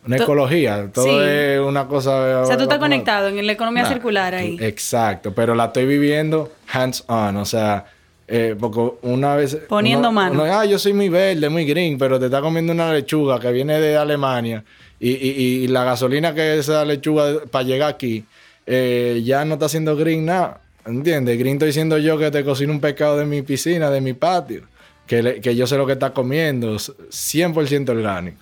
una 0.05 0.17
ecología, 0.17 0.91
todo 0.93 1.05
Sí. 1.05 1.17
es 1.25 1.60
una 1.60 1.88
cosa... 1.88 2.41
o 2.41 2.45
sea, 2.45 2.58
tú 2.58 2.63
estás 2.63 2.77
conectado 2.77 3.27
en 3.29 3.45
la 3.45 3.51
economía 3.53 3.84
Nah, 3.84 3.89
circular 3.89 4.36
ahí. 4.36 4.55
Exacto, 4.62 5.34
pero 5.34 5.55
la 5.55 5.65
estoy 5.65 5.88
viviendo 5.88 6.51
hands 6.71 7.03
on, 7.08 7.38
o 7.38 7.45
sea, 7.45 7.86
eh, 8.28 8.56
porque 8.60 8.80
una 9.04 9.36
vez... 9.36 9.56
Poniendo 9.70 10.10
uno- 10.10 10.12
mano. 10.12 10.34
uno, 10.44 10.44
ah, 10.46 10.66
yo 10.66 10.80
soy 10.80 10.94
muy 10.94 11.10
verde, 11.10 11.48
muy 11.50 11.66
green, 11.66 11.98
pero 11.98 12.20
te 12.20 12.26
está 12.26 12.42
comiendo 12.42 12.74
una 12.74 12.92
lechuga 12.94 13.40
que 13.40 13.52
viene 13.52 13.80
de 13.80 13.96
Alemania 13.98 14.64
y, 15.00 15.12
y- 15.12 15.64
y 15.64 15.68
la 15.68 15.84
gasolina 15.84 16.34
que 16.34 16.58
esa 16.58 16.84
lechuga 16.86 17.42
para 17.52 17.64
llegar 17.66 17.90
aquí 17.94 18.24
eh, 18.66 19.22
ya 19.24 19.46
no 19.46 19.54
está 19.56 19.68
haciendo 19.68 19.96
green 19.96 20.26
nada, 20.26 20.60
¿entiendes? 20.86 21.38
Green 21.38 21.56
estoy 21.56 21.68
diciendo 21.68 21.98
yo 22.00 22.18
que 22.18 22.32
te 22.32 22.44
cocino 22.44 22.72
un 22.74 22.80
pescado 22.80 23.18
de 23.18 23.26
mi 23.26 23.42
piscina, 23.44 23.92
de 23.92 24.02
mi 24.02 24.14
patio, 24.14 24.64
que, 25.06 25.22
le- 25.22 25.42
que 25.42 25.56
yo 25.56 25.68
sé 25.68 25.78
lo 25.78 25.86
que 25.86 25.94
está 25.94 26.12
comiendo, 26.12 26.76
100% 26.78 27.90
orgánico. 27.90 28.38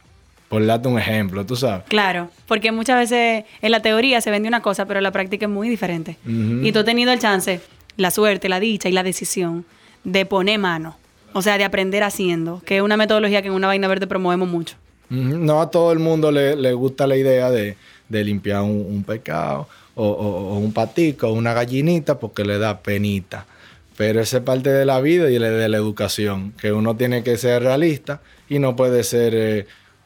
Por 0.49 0.63
darte 0.67 0.87
un 0.87 0.99
ejemplo, 0.99 1.43
tú 1.47 1.55
sabes. 1.55 1.83
Claro, 1.87 2.29
porque 2.47 2.71
muchas 2.71 2.99
veces 2.99 3.43
en 3.61 3.71
la 3.71 3.81
teoría 3.81 4.21
se 4.21 4.29
vende 4.29 4.47
una 4.47 4.61
cosa, 4.61 4.85
pero 4.85 4.99
en 4.99 5.03
la 5.03 5.11
práctica 5.11 5.47
es 5.47 5.51
muy 5.51 5.67
diferente. 5.67 6.17
Y 6.27 6.71
tú 6.71 6.79
has 6.79 6.85
tenido 6.85 7.11
el 7.11 7.17
chance, 7.17 7.59
la 7.97 8.11
suerte, 8.11 8.49
la 8.49 8.59
dicha 8.59 8.89
y 8.89 8.91
la 8.91 9.03
decisión 9.03 9.65
de 10.03 10.25
poner 10.25 10.59
mano. 10.59 10.97
O 11.33 11.41
sea, 11.41 11.57
de 11.57 11.63
aprender 11.63 12.03
haciendo, 12.03 12.61
que 12.65 12.77
es 12.77 12.81
una 12.83 12.95
metodología 12.97 13.41
que 13.41 13.47
en 13.47 13.53
una 13.55 13.67
vaina 13.67 13.87
verde 13.87 14.05
promovemos 14.05 14.47
mucho. 14.49 14.75
No 15.09 15.61
a 15.61 15.69
todo 15.71 15.91
el 15.91 15.99
mundo 15.99 16.31
le, 16.31 16.55
le 16.55 16.73
gusta 16.73 17.07
la 17.07 17.15
idea 17.17 17.49
de, 17.51 17.75
de 18.09 18.23
limpiar 18.23 18.61
un, 18.61 18.85
un 18.87 19.03
pescado 19.03 19.67
o, 19.95 20.07
o- 20.07 20.53
o 20.53 20.57
un 20.57 20.71
patico 20.73 21.27
o 21.27 21.33
una 21.33 21.53
gallinita 21.53 22.19
porque 22.19 22.43
le 22.45 22.57
da 22.59 22.79
penita. 22.81 23.45
Pero 23.97 24.21
esa 24.21 24.37
es 24.37 24.43
parte 24.43 24.69
de 24.71 24.85
la 24.85 24.99
vida 25.01 25.29
y 25.29 25.37
de, 25.37 25.69
la 25.69 25.77
educación, 25.77 26.51
que 26.59 26.71
uno 26.71 26.95
tiene 26.95 27.23
que 27.23 27.37
ser 27.37 27.61
realista 27.63 28.21
y 28.49 28.57
no 28.59 28.75
puede 28.75 29.03
ser 29.03 29.33
eh, 29.35 29.65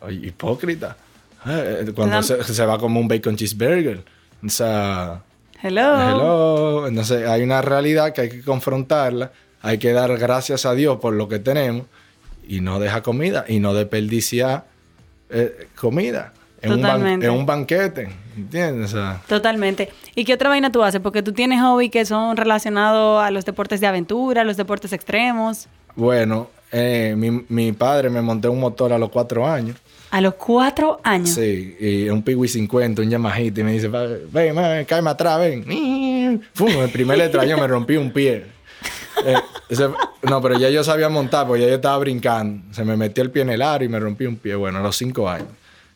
hipócrita. 0.10 0.97
Eh, 1.45 1.91
cuando 1.95 2.21
se, 2.23 2.43
se 2.43 2.65
va 2.65 2.78
como 2.78 3.00
un 3.00 3.08
bacon 3.08 3.36
cheeseburger. 3.38 4.04
O 4.45 4.50
sea, 4.50 5.23
Hello. 5.62 6.10
hello. 6.10 6.88
Entonces 6.88 7.28
hay 7.28 7.41
una 7.41 7.62
realidad 7.62 8.13
que 8.13 8.22
hay 8.22 8.30
que 8.30 8.41
confrontarla. 8.41 9.32
Hay 9.62 9.80
que 9.80 9.91
dar 9.91 10.15
gracias 10.17 10.65
a 10.65 10.74
Dios 10.74 10.98
por 11.00 11.13
lo 11.13 11.28
que 11.28 11.39
tenemos 11.39 11.88
y 12.48 12.62
no 12.62 12.80
deja 12.80 13.02
comida 13.02 13.46
y 13.48 13.60
no 13.60 13.74
desperdiciar 13.74 14.65
eh, 15.30 15.67
comida 15.76 16.34
en 16.62 16.74
un, 16.74 17.24
en 17.24 17.46
banquete. 17.46 18.10
¿Entiendes? 18.36 18.93
O 18.93 18.98
sea, 18.98 19.22
Totalmente. 19.28 19.89
¿Y 20.15 20.26
qué 20.26 20.34
otra 20.34 20.50
vaina 20.50 20.72
tú 20.72 20.84
haces? 20.84 21.02
Porque 21.02 21.24
tú 21.24 21.34
tienes 21.34 21.62
hobby 21.62 21.89
que 21.89 22.06
son 22.06 22.38
relacionados 22.38 23.24
a 23.24 23.32
los 23.32 23.46
deportes 23.46 23.82
de 23.82 23.88
aventura, 23.88 24.41
a 24.41 24.43
los 24.46 24.58
deportes 24.58 24.93
extremos. 24.93 25.67
Bueno, 25.97 26.49
eh, 26.71 27.13
mi, 27.17 27.43
mi 27.49 27.73
padre 27.73 28.10
me 28.10 28.21
monté 28.21 28.47
un 28.47 28.60
motor 28.62 28.93
a 28.93 28.97
los 28.97 29.10
cuatro 29.10 29.45
años. 29.45 29.75
A 30.12 30.21
los 30.21 30.36
cuatro 30.36 31.01
años. 31.03 31.31
Sí, 31.31 31.75
y 31.79 32.07
un 32.10 32.23
Piwi 32.23 32.47
50, 32.47 33.01
un 33.01 33.10
Yamahita, 33.10 33.60
y 33.60 33.63
me 33.65 33.73
dice, 33.73 33.89
"Va- 33.89 34.07
ven, 34.31 34.86
cáeme 34.86 35.10
atrás, 35.10 35.39
ven. 35.41 35.65
Fum, 36.53 36.69
el 36.69 36.89
primer 36.89 37.17
letraño 37.17 37.57
me 37.57 37.67
rompí 37.67 37.97
un 37.97 38.12
pie. 38.12 38.45
Eh, 39.25 39.36
ese- 39.67 39.89
no, 40.23 40.41
pero 40.41 40.57
ya 40.57 40.69
yo 40.69 40.81
sabía 40.83 41.10
montar, 41.10 41.45
porque 41.45 41.63
ya 41.63 41.67
yo 41.69 41.75
estaba 41.75 41.97
brincando. 41.97 42.73
Se 42.73 42.86
me 42.86 42.95
metió 42.95 43.21
el 43.23 43.31
pie 43.31 43.41
en 43.41 43.49
el 43.49 43.62
aro 43.62 43.83
y 43.83 43.89
me 43.89 43.99
rompí 43.99 44.25
un 44.25 44.38
pie, 44.38 44.55
bueno, 44.55 44.79
a 44.79 44.81
los 44.81 44.95
cinco 44.95 45.27
años. 45.29 45.49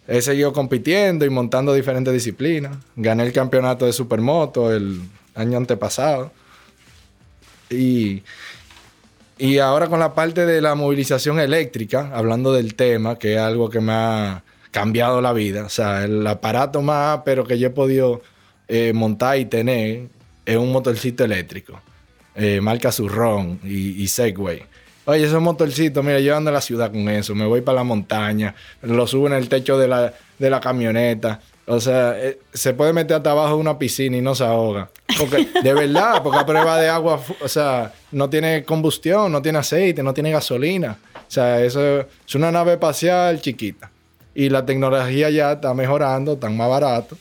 He 0.08 0.22
seguido 0.22 0.52
compitiendo 0.52 1.24
y 1.24 1.30
montando 1.30 1.74
diferentes 1.74 2.12
disciplinas. 2.14 2.76
Gané 2.98 3.24
el 3.24 3.32
campeonato 3.32 3.86
de 3.86 3.94
supermoto 3.94 4.74
el 4.76 5.00
año 5.36 5.58
antepasado. 5.58 6.32
Y, 7.70 8.24
y 9.42 9.58
ahora 9.58 9.88
con 9.88 10.00
la 10.00 10.14
parte 10.14 10.46
de 10.46 10.62
la 10.62 10.76
movilización 10.76 11.40
eléctrica, 11.40 12.12
hablando 12.14 12.54
del 12.54 12.76
tema, 12.76 13.18
que 13.18 13.34
es 13.34 13.40
algo 13.40 13.70
que 13.72 13.80
me 13.80 13.92
ha 13.92 14.44
cambiado 14.70 15.20
la 15.20 15.34
vida. 15.34 15.66
O 15.66 15.70
sea, 15.70 16.04
el 16.04 16.26
aparato 16.28 16.84
más 16.84 17.22
pero 17.26 17.44
que 17.44 17.58
yo 17.58 17.68
he 17.68 17.72
podido 17.72 18.22
eh, 18.68 18.94
montar 18.94 19.40
y 19.40 19.46
tener 19.46 20.10
es 20.46 20.58
un 20.58 20.72
motorcito 20.72 21.24
eléctrico. 21.24 21.82
eh, 22.36 22.62
marca 22.62 22.92
Surron 22.92 23.60
y, 23.64 24.04
y 24.04 24.08
Segway. 24.08 24.64
Oye, 25.06 25.26
esos 25.26 25.42
motorcitos, 25.42 26.06
mira, 26.06 26.20
yo 26.20 26.38
ando 26.38 26.52
a 26.52 26.54
la 26.54 26.62
ciudad 26.62 26.92
con 26.92 27.10
eso, 27.10 27.34
me 27.34 27.48
voy 27.48 27.62
para 27.62 27.78
la 27.78 27.84
montaña, 27.84 28.54
lo 28.84 29.08
subo 29.08 29.26
en 29.28 29.34
el 29.34 29.50
techo 29.50 29.78
de 29.80 29.88
la, 29.88 30.14
de 30.38 30.50
la 30.50 30.60
camioneta. 30.60 31.40
O 31.74 31.80
sea, 31.80 32.22
eh, 32.22 32.38
se 32.54 32.74
puede 32.74 32.92
meter 32.92 33.16
hasta 33.16 33.32
abajo 33.32 33.56
de 33.56 33.62
una 33.62 33.80
piscina 33.80 34.18
y 34.18 34.22
no 34.22 34.36
se 34.36 34.44
ahoga. 34.44 34.90
Porque, 35.18 35.48
de 35.64 35.74
verdad, 35.74 36.22
porque 36.22 36.40
a 36.40 36.46
prueba 36.46 36.78
de 36.78 36.90
agua, 36.90 37.22
o 37.40 37.48
sea, 37.48 37.94
no 38.12 38.30
tiene 38.30 38.66
combustión, 38.66 39.32
no 39.32 39.42
tiene 39.42 39.60
aceite, 39.60 40.04
no 40.04 40.14
tiene 40.14 40.32
gasolina. 40.32 40.98
O 41.16 41.32
sea, 41.32 41.64
eso 41.64 42.02
es 42.02 42.36
una 42.36 42.52
nave 42.52 42.74
espacial 42.74 43.40
chiquita. 43.40 43.90
Y 44.36 44.50
la 44.50 44.66
tecnología 44.66 45.30
ya 45.30 45.54
está 45.54 45.74
mejorando, 45.74 46.38
tan 46.38 46.58
más 46.58 46.68
barato. 46.68 47.18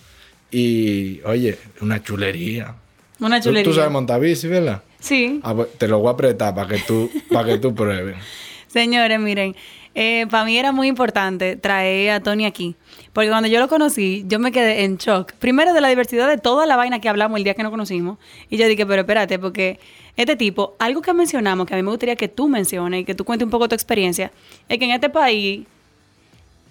Y, 0.50 1.20
oye, 1.22 1.56
una 1.80 2.02
chulería. 2.02 2.74
Una 3.20 3.38
Tú- 3.40 3.50
chulería. 3.50 3.70
Tú, 3.70 3.76
sabes 3.76 3.92
montar 3.92 4.18
bici, 4.20 4.48
¿verdad? 4.48 4.82
Sí. 4.98 5.38
Ah, 5.44 5.54
pues, 5.54 5.68
te 5.78 5.86
lo 5.86 6.00
voy 6.00 6.08
a 6.08 6.12
apretar 6.14 6.56
para 6.56 6.66
que 6.66 6.78
tú, 6.80 7.08
para 7.30 7.46
que 7.46 7.58
tú 7.58 7.72
pruebes. 7.72 8.16
Señores, 8.66 9.20
miren, 9.20 9.54
para 9.94 10.44
mí 10.44 10.56
era 10.56 10.72
muy 10.72 10.88
importante 10.88 11.56
traer 11.56 12.10
a 12.10 12.20
Tony 12.20 12.46
aquí. 12.46 12.76
Porque 13.12 13.28
cuando 13.28 13.48
yo 13.48 13.58
lo 13.58 13.68
conocí, 13.68 14.24
yo 14.26 14.38
me 14.38 14.52
quedé 14.52 14.84
en 14.84 14.96
shock. 14.96 15.32
Primero 15.32 15.72
de 15.72 15.80
la 15.80 15.88
diversidad 15.88 16.28
de 16.28 16.38
toda 16.38 16.66
la 16.66 16.76
vaina 16.76 17.00
que 17.00 17.08
hablamos 17.08 17.38
el 17.38 17.44
día 17.44 17.54
que 17.54 17.62
nos 17.62 17.70
conocimos. 17.70 18.18
Y 18.48 18.56
yo 18.56 18.68
dije, 18.68 18.86
pero 18.86 19.00
espérate, 19.00 19.38
porque 19.38 19.80
este 20.16 20.36
tipo, 20.36 20.76
algo 20.78 21.02
que 21.02 21.12
mencionamos, 21.12 21.66
que 21.66 21.74
a 21.74 21.76
mí 21.76 21.82
me 21.82 21.90
gustaría 21.90 22.16
que 22.16 22.28
tú 22.28 22.48
menciones 22.48 23.02
y 23.02 23.04
que 23.04 23.14
tú 23.14 23.24
cuentes 23.24 23.44
un 23.44 23.50
poco 23.50 23.68
tu 23.68 23.74
experiencia, 23.74 24.30
es 24.68 24.78
que 24.78 24.84
en 24.84 24.92
este 24.92 25.10
país 25.10 25.66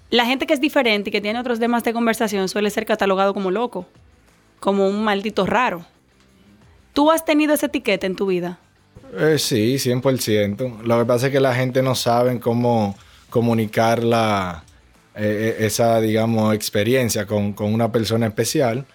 la 0.10 0.26
gente 0.26 0.48
que 0.48 0.54
es 0.54 0.62
diferente 0.62 1.10
y 1.10 1.12
que 1.12 1.22
tiene 1.22 1.40
otros 1.40 1.60
temas 1.60 1.84
de 1.84 1.94
conversación 1.94 2.50
suele 2.50 2.70
ser 2.70 2.86
catalogado 2.86 3.34
como 3.34 3.52
loco, 3.52 3.86
como 4.60 4.88
un 4.88 5.04
maldito 5.04 5.46
raro. 5.46 5.86
¿Tú 6.94 7.12
has 7.12 7.24
tenido 7.26 7.54
esa 7.54 7.68
etiqueta 7.68 8.08
en 8.08 8.16
tu 8.16 8.28
vida? 8.28 8.60
Eh, 9.18 9.38
sí, 9.38 9.76
100%. 9.76 10.82
Lo 10.84 11.00
que 11.00 11.06
pasa 11.06 11.28
es 11.28 11.32
que 11.32 11.40
la 11.40 11.54
gente 11.54 11.82
no 11.82 11.96
sabe 11.96 12.40
cómo 12.40 12.96
comunicar 13.30 14.04
la, 14.04 14.64
eh, 15.16 15.56
eh, 15.60 15.66
esa, 15.66 16.00
digamos, 16.00 16.54
experiencia 16.54 17.26
con, 17.26 17.54
con, 17.54 17.74
una 17.74 17.92
persona 17.92 18.28
especial, 18.28 18.86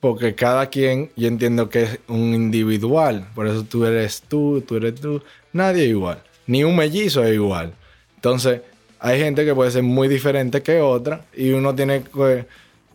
porque 0.00 0.34
cada 0.34 0.66
quien, 0.66 1.10
yo 1.16 1.28
entiendo 1.28 1.68
que 1.68 1.82
es 1.82 1.98
un 2.08 2.34
individual, 2.34 3.28
por 3.34 3.46
eso 3.46 3.64
tú 3.64 3.84
eres 3.84 4.22
tú, 4.22 4.62
tú 4.66 4.76
eres 4.76 4.96
tú, 5.00 5.22
nadie 5.52 5.84
es 5.84 5.90
igual, 5.90 6.22
ni 6.46 6.64
un 6.64 6.76
mellizo 6.76 7.24
es 7.24 7.34
igual. 7.34 7.74
Entonces, 8.16 8.62
hay 8.98 9.18
gente 9.18 9.44
que 9.44 9.54
puede 9.54 9.70
ser 9.70 9.82
muy 9.82 10.08
diferente 10.08 10.62
que 10.62 10.80
otra 10.80 11.24
y 11.34 11.50
uno 11.50 11.74
tiene 11.74 12.02
que, 12.02 12.46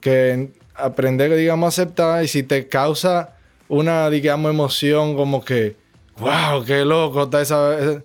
que 0.02 0.50
aprender, 0.76 1.36
digamos, 1.36 1.74
aceptar 1.74 2.24
y 2.24 2.28
si 2.28 2.44
te 2.44 2.68
causa 2.68 3.36
una, 3.68 4.10
digamos, 4.10 4.52
emoción 4.52 5.16
como 5.16 5.44
que, 5.44 5.76
wow, 6.18 6.64
qué 6.66 6.86
loco 6.86 7.24
está 7.24 7.42
esa... 7.42 8.04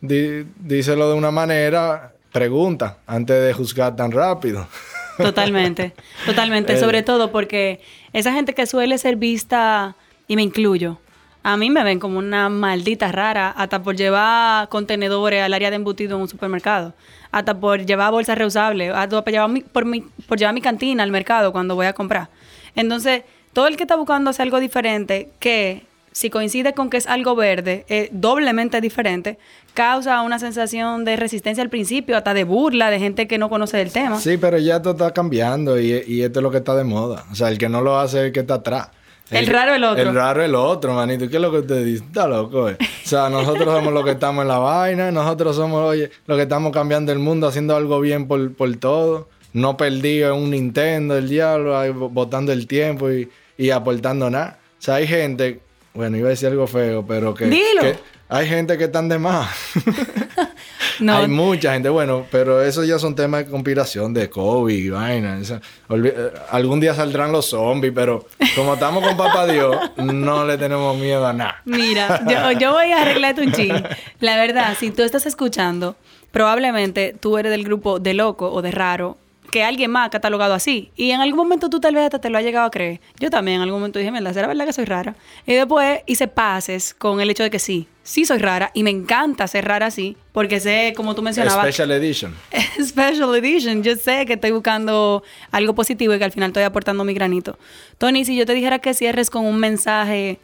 díselo 0.00 1.08
de 1.08 1.14
una 1.14 1.30
manera, 1.30 2.14
pregunta 2.32 2.98
antes 3.06 3.40
de 3.40 3.52
juzgar 3.52 3.94
tan 3.94 4.10
rápido. 4.10 4.66
Totalmente, 5.18 5.92
totalmente. 6.24 6.80
Sobre 6.80 6.98
eh. 6.98 7.02
todo 7.02 7.30
porque 7.30 7.80
esa 8.14 8.32
gente 8.32 8.54
que 8.54 8.66
suele 8.66 8.96
ser 8.96 9.16
vista, 9.16 9.94
y 10.26 10.36
me 10.36 10.42
incluyo, 10.42 10.98
a 11.42 11.56
mí 11.58 11.68
me 11.68 11.84
ven 11.84 12.00
como 12.00 12.18
una 12.18 12.48
maldita 12.48 13.12
rara, 13.12 13.50
hasta 13.50 13.82
por 13.82 13.94
llevar 13.94 14.68
contenedores 14.70 15.42
al 15.42 15.52
área 15.52 15.68
de 15.68 15.76
embutido 15.76 16.16
en 16.16 16.22
un 16.22 16.28
supermercado, 16.28 16.94
hasta 17.30 17.58
por 17.58 17.84
llevar 17.84 18.10
bolsas 18.10 18.38
reusables, 18.38 18.92
hasta 18.94 19.22
por 19.22 19.32
llevar 19.32 19.50
mi, 19.50 19.60
por, 19.60 19.84
mi, 19.84 20.00
por 20.26 20.38
llevar 20.38 20.54
mi 20.54 20.62
cantina 20.62 21.02
al 21.02 21.10
mercado 21.10 21.52
cuando 21.52 21.74
voy 21.74 21.86
a 21.86 21.92
comprar. 21.92 22.30
Entonces, 22.74 23.22
todo 23.52 23.66
el 23.66 23.76
que 23.76 23.84
está 23.84 23.96
buscando 23.96 24.30
hacer 24.30 24.44
algo 24.44 24.60
diferente, 24.60 25.30
que 25.38 25.82
si 26.12 26.30
coincide 26.30 26.74
con 26.74 26.90
que 26.90 26.98
es 26.98 27.06
algo 27.06 27.34
verde, 27.34 27.84
es 27.88 28.10
doblemente 28.12 28.80
diferente, 28.80 29.38
causa 29.74 30.22
una 30.22 30.38
sensación 30.38 31.04
de 31.04 31.16
resistencia 31.16 31.62
al 31.62 31.70
principio, 31.70 32.16
hasta 32.16 32.34
de 32.34 32.44
burla 32.44 32.90
de 32.90 32.98
gente 32.98 33.26
que 33.26 33.38
no 33.38 33.48
conoce 33.48 33.80
el 33.80 33.92
tema. 33.92 34.20
Sí, 34.20 34.36
pero 34.36 34.58
ya 34.58 34.76
esto 34.76 34.90
está 34.92 35.12
cambiando 35.12 35.80
y, 35.80 36.22
esto 36.22 36.40
es 36.40 36.42
lo 36.42 36.50
que 36.50 36.58
está 36.58 36.74
de 36.74 36.84
moda. 36.84 37.24
O 37.32 37.34
sea, 37.34 37.48
el 37.48 37.58
que 37.58 37.68
no 37.68 37.80
lo 37.80 37.98
hace 37.98 38.18
es 38.18 38.24
el 38.26 38.32
que 38.32 38.40
está 38.40 38.54
atrás. 38.54 38.88
El, 39.30 39.46
raro 39.46 39.74
el 39.74 39.82
otro. 39.82 40.02
El 40.02 40.14
raro 40.14 40.44
el 40.44 40.54
otro, 40.54 40.92
manito. 40.92 41.26
¿Qué 41.28 41.36
es 41.36 41.42
lo 41.42 41.50
que 41.50 41.60
usted 41.60 41.84
dice? 41.86 42.04
Está 42.04 42.28
loco, 42.28 42.68
eh. 42.68 42.76
O 42.78 43.08
sea, 43.08 43.30
nosotros 43.30 43.64
somos 43.64 43.92
los 43.92 44.04
que 44.04 44.10
estamos 44.10 44.42
en 44.42 44.48
la 44.48 44.58
vaina, 44.58 45.10
nosotros 45.10 45.56
somos 45.56 45.88
oye, 45.88 46.10
los 46.26 46.36
que 46.36 46.42
estamos 46.42 46.70
cambiando 46.70 47.12
el 47.12 47.18
mundo, 47.18 47.46
haciendo 47.46 47.74
algo 47.74 47.98
bien 48.00 48.28
por, 48.28 48.52
por 48.54 48.76
todo. 48.76 49.28
No 49.54 49.76
perdido 49.78 50.34
en 50.34 50.42
un 50.42 50.50
Nintendo, 50.50 51.16
el 51.16 51.28
diablo, 51.28 51.78
ahí, 51.78 51.90
botando 51.90 52.52
el 52.52 52.66
tiempo 52.66 53.10
y, 53.10 53.30
y 53.56 53.70
aportando 53.70 54.28
nada. 54.28 54.58
O 54.78 54.82
sea, 54.82 54.96
hay 54.96 55.06
gente 55.06 55.60
bueno, 55.94 56.16
iba 56.16 56.28
a 56.28 56.30
decir 56.30 56.48
algo 56.48 56.66
feo, 56.66 57.04
pero 57.06 57.34
que, 57.34 57.96
hay 58.28 58.48
gente 58.48 58.78
que 58.78 58.84
están 58.84 59.10
de 59.10 59.18
más. 59.18 59.54
no. 61.00 61.18
Hay 61.18 61.28
mucha 61.28 61.74
gente, 61.74 61.90
bueno, 61.90 62.26
pero 62.30 62.62
eso 62.62 62.82
ya 62.82 62.98
son 62.98 63.14
temas 63.14 63.44
de 63.44 63.50
conspiración 63.50 64.14
de 64.14 64.30
COVID 64.30 64.74
y 64.74 64.88
vaina. 64.88 65.38
Eh, 65.38 66.32
algún 66.50 66.80
día 66.80 66.94
saldrán 66.94 67.30
los 67.30 67.50
zombies, 67.50 67.92
pero 67.94 68.26
como 68.56 68.74
estamos 68.74 69.06
con 69.06 69.16
Papá 69.18 69.46
Dios, 69.46 69.76
no 69.98 70.46
le 70.46 70.56
tenemos 70.56 70.96
miedo 70.96 71.26
a 71.26 71.34
nada. 71.34 71.60
Mira, 71.66 72.22
yo, 72.26 72.58
yo 72.58 72.72
voy 72.72 72.90
a 72.92 73.02
arreglarte 73.02 73.42
un 73.42 73.52
ching. 73.52 73.84
La 74.20 74.36
verdad, 74.36 74.74
si 74.78 74.90
tú 74.90 75.02
estás 75.02 75.26
escuchando, 75.26 75.96
probablemente 76.30 77.14
tú 77.18 77.36
eres 77.36 77.52
del 77.52 77.64
grupo 77.64 77.98
de 77.98 78.14
loco 78.14 78.50
o 78.50 78.62
de 78.62 78.70
raro 78.70 79.18
que 79.52 79.62
alguien 79.62 79.90
más 79.90 80.06
ha 80.06 80.10
catalogado 80.10 80.54
así. 80.54 80.90
Y 80.96 81.10
en 81.10 81.20
algún 81.20 81.36
momento 81.36 81.68
tú 81.68 81.78
tal 81.78 81.94
vez 81.94 82.04
hasta 82.04 82.20
te 82.20 82.30
lo 82.30 82.38
has 82.38 82.44
llegado 82.44 82.66
a 82.66 82.70
creer. 82.70 83.00
Yo 83.20 83.30
también 83.30 83.56
en 83.56 83.62
algún 83.62 83.80
momento 83.80 83.98
dije, 83.98 84.10
mira, 84.10 84.32
¿será 84.32 84.48
verdad 84.48 84.64
que 84.64 84.72
soy 84.72 84.86
rara? 84.86 85.14
Y 85.46 85.52
después 85.52 86.00
hice 86.06 86.26
pases 86.26 86.94
con 86.94 87.20
el 87.20 87.30
hecho 87.30 87.42
de 87.42 87.50
que 87.50 87.58
sí, 87.58 87.86
sí 88.02 88.24
soy 88.24 88.38
rara 88.38 88.70
y 88.72 88.82
me 88.82 88.88
encanta 88.88 89.46
ser 89.46 89.66
rara 89.66 89.86
así, 89.86 90.16
porque 90.32 90.58
sé, 90.58 90.94
como 90.96 91.14
tú 91.14 91.20
mencionabas... 91.20 91.66
Special 91.66 91.90
Edition. 91.92 92.34
Special 92.82 93.34
Edition. 93.34 93.82
Yo 93.82 93.94
sé 93.96 94.24
que 94.24 94.32
estoy 94.32 94.52
buscando 94.52 95.22
algo 95.50 95.74
positivo 95.74 96.14
y 96.14 96.18
que 96.18 96.24
al 96.24 96.32
final 96.32 96.48
estoy 96.48 96.62
aportando 96.62 97.04
mi 97.04 97.12
granito. 97.12 97.58
Tony, 97.98 98.24
si 98.24 98.34
yo 98.34 98.46
te 98.46 98.54
dijera 98.54 98.78
que 98.78 98.94
cierres 98.94 99.28
con 99.28 99.44
un 99.44 99.58
mensaje 99.58 100.40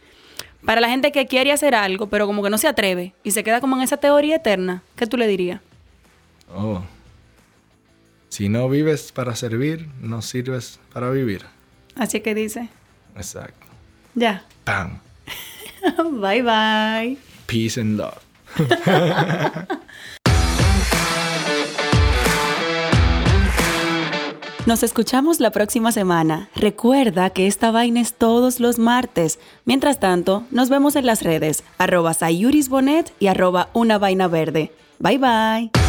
para 0.63 0.81
la 0.81 0.89
gente 0.89 1.11
que 1.11 1.25
quiere 1.25 1.51
hacer 1.51 1.73
algo, 1.73 2.09
pero 2.09 2.27
como 2.27 2.43
que 2.43 2.51
no 2.51 2.59
se 2.59 2.67
atreve 2.67 3.13
y 3.23 3.31
se 3.31 3.43
queda 3.43 3.59
como 3.59 3.75
en 3.75 3.81
esa 3.81 3.97
teoría 3.97 4.35
eterna, 4.35 4.83
¿qué 4.95 5.07
tú 5.07 5.17
le 5.17 5.25
dirías? 5.25 5.61
Oh. 6.55 6.83
Si 8.39 8.47
no 8.47 8.69
vives 8.69 9.11
para 9.11 9.35
servir, 9.35 9.89
no 9.99 10.21
sirves 10.21 10.79
para 10.93 11.09
vivir. 11.09 11.41
Así 11.97 12.21
que 12.21 12.33
dice. 12.33 12.69
Exacto. 13.17 13.67
Ya. 14.15 14.45
Pam. 14.63 15.01
bye 16.21 16.41
bye. 16.41 17.17
Peace 17.47 17.77
and 17.77 17.97
love. 17.97 18.17
Nos 24.65 24.83
escuchamos 24.83 25.41
la 25.41 25.51
próxima 25.51 25.91
semana. 25.91 26.47
Recuerda 26.55 27.31
que 27.31 27.45
esta 27.45 27.71
vaina 27.71 27.99
es 27.99 28.13
todos 28.13 28.61
los 28.61 28.79
martes. 28.79 29.39
Mientras 29.65 29.99
tanto, 29.99 30.45
nos 30.49 30.69
vemos 30.69 30.95
en 30.95 31.05
las 31.05 31.23
redes, 31.23 31.65
arroba 31.77 32.13
sayurisbonet 32.13 33.11
y 33.19 33.27
arroba 33.27 33.67
una 33.73 33.97
vaina 33.97 34.29
verde. 34.29 34.71
Bye 34.99 35.17
bye. 35.17 35.88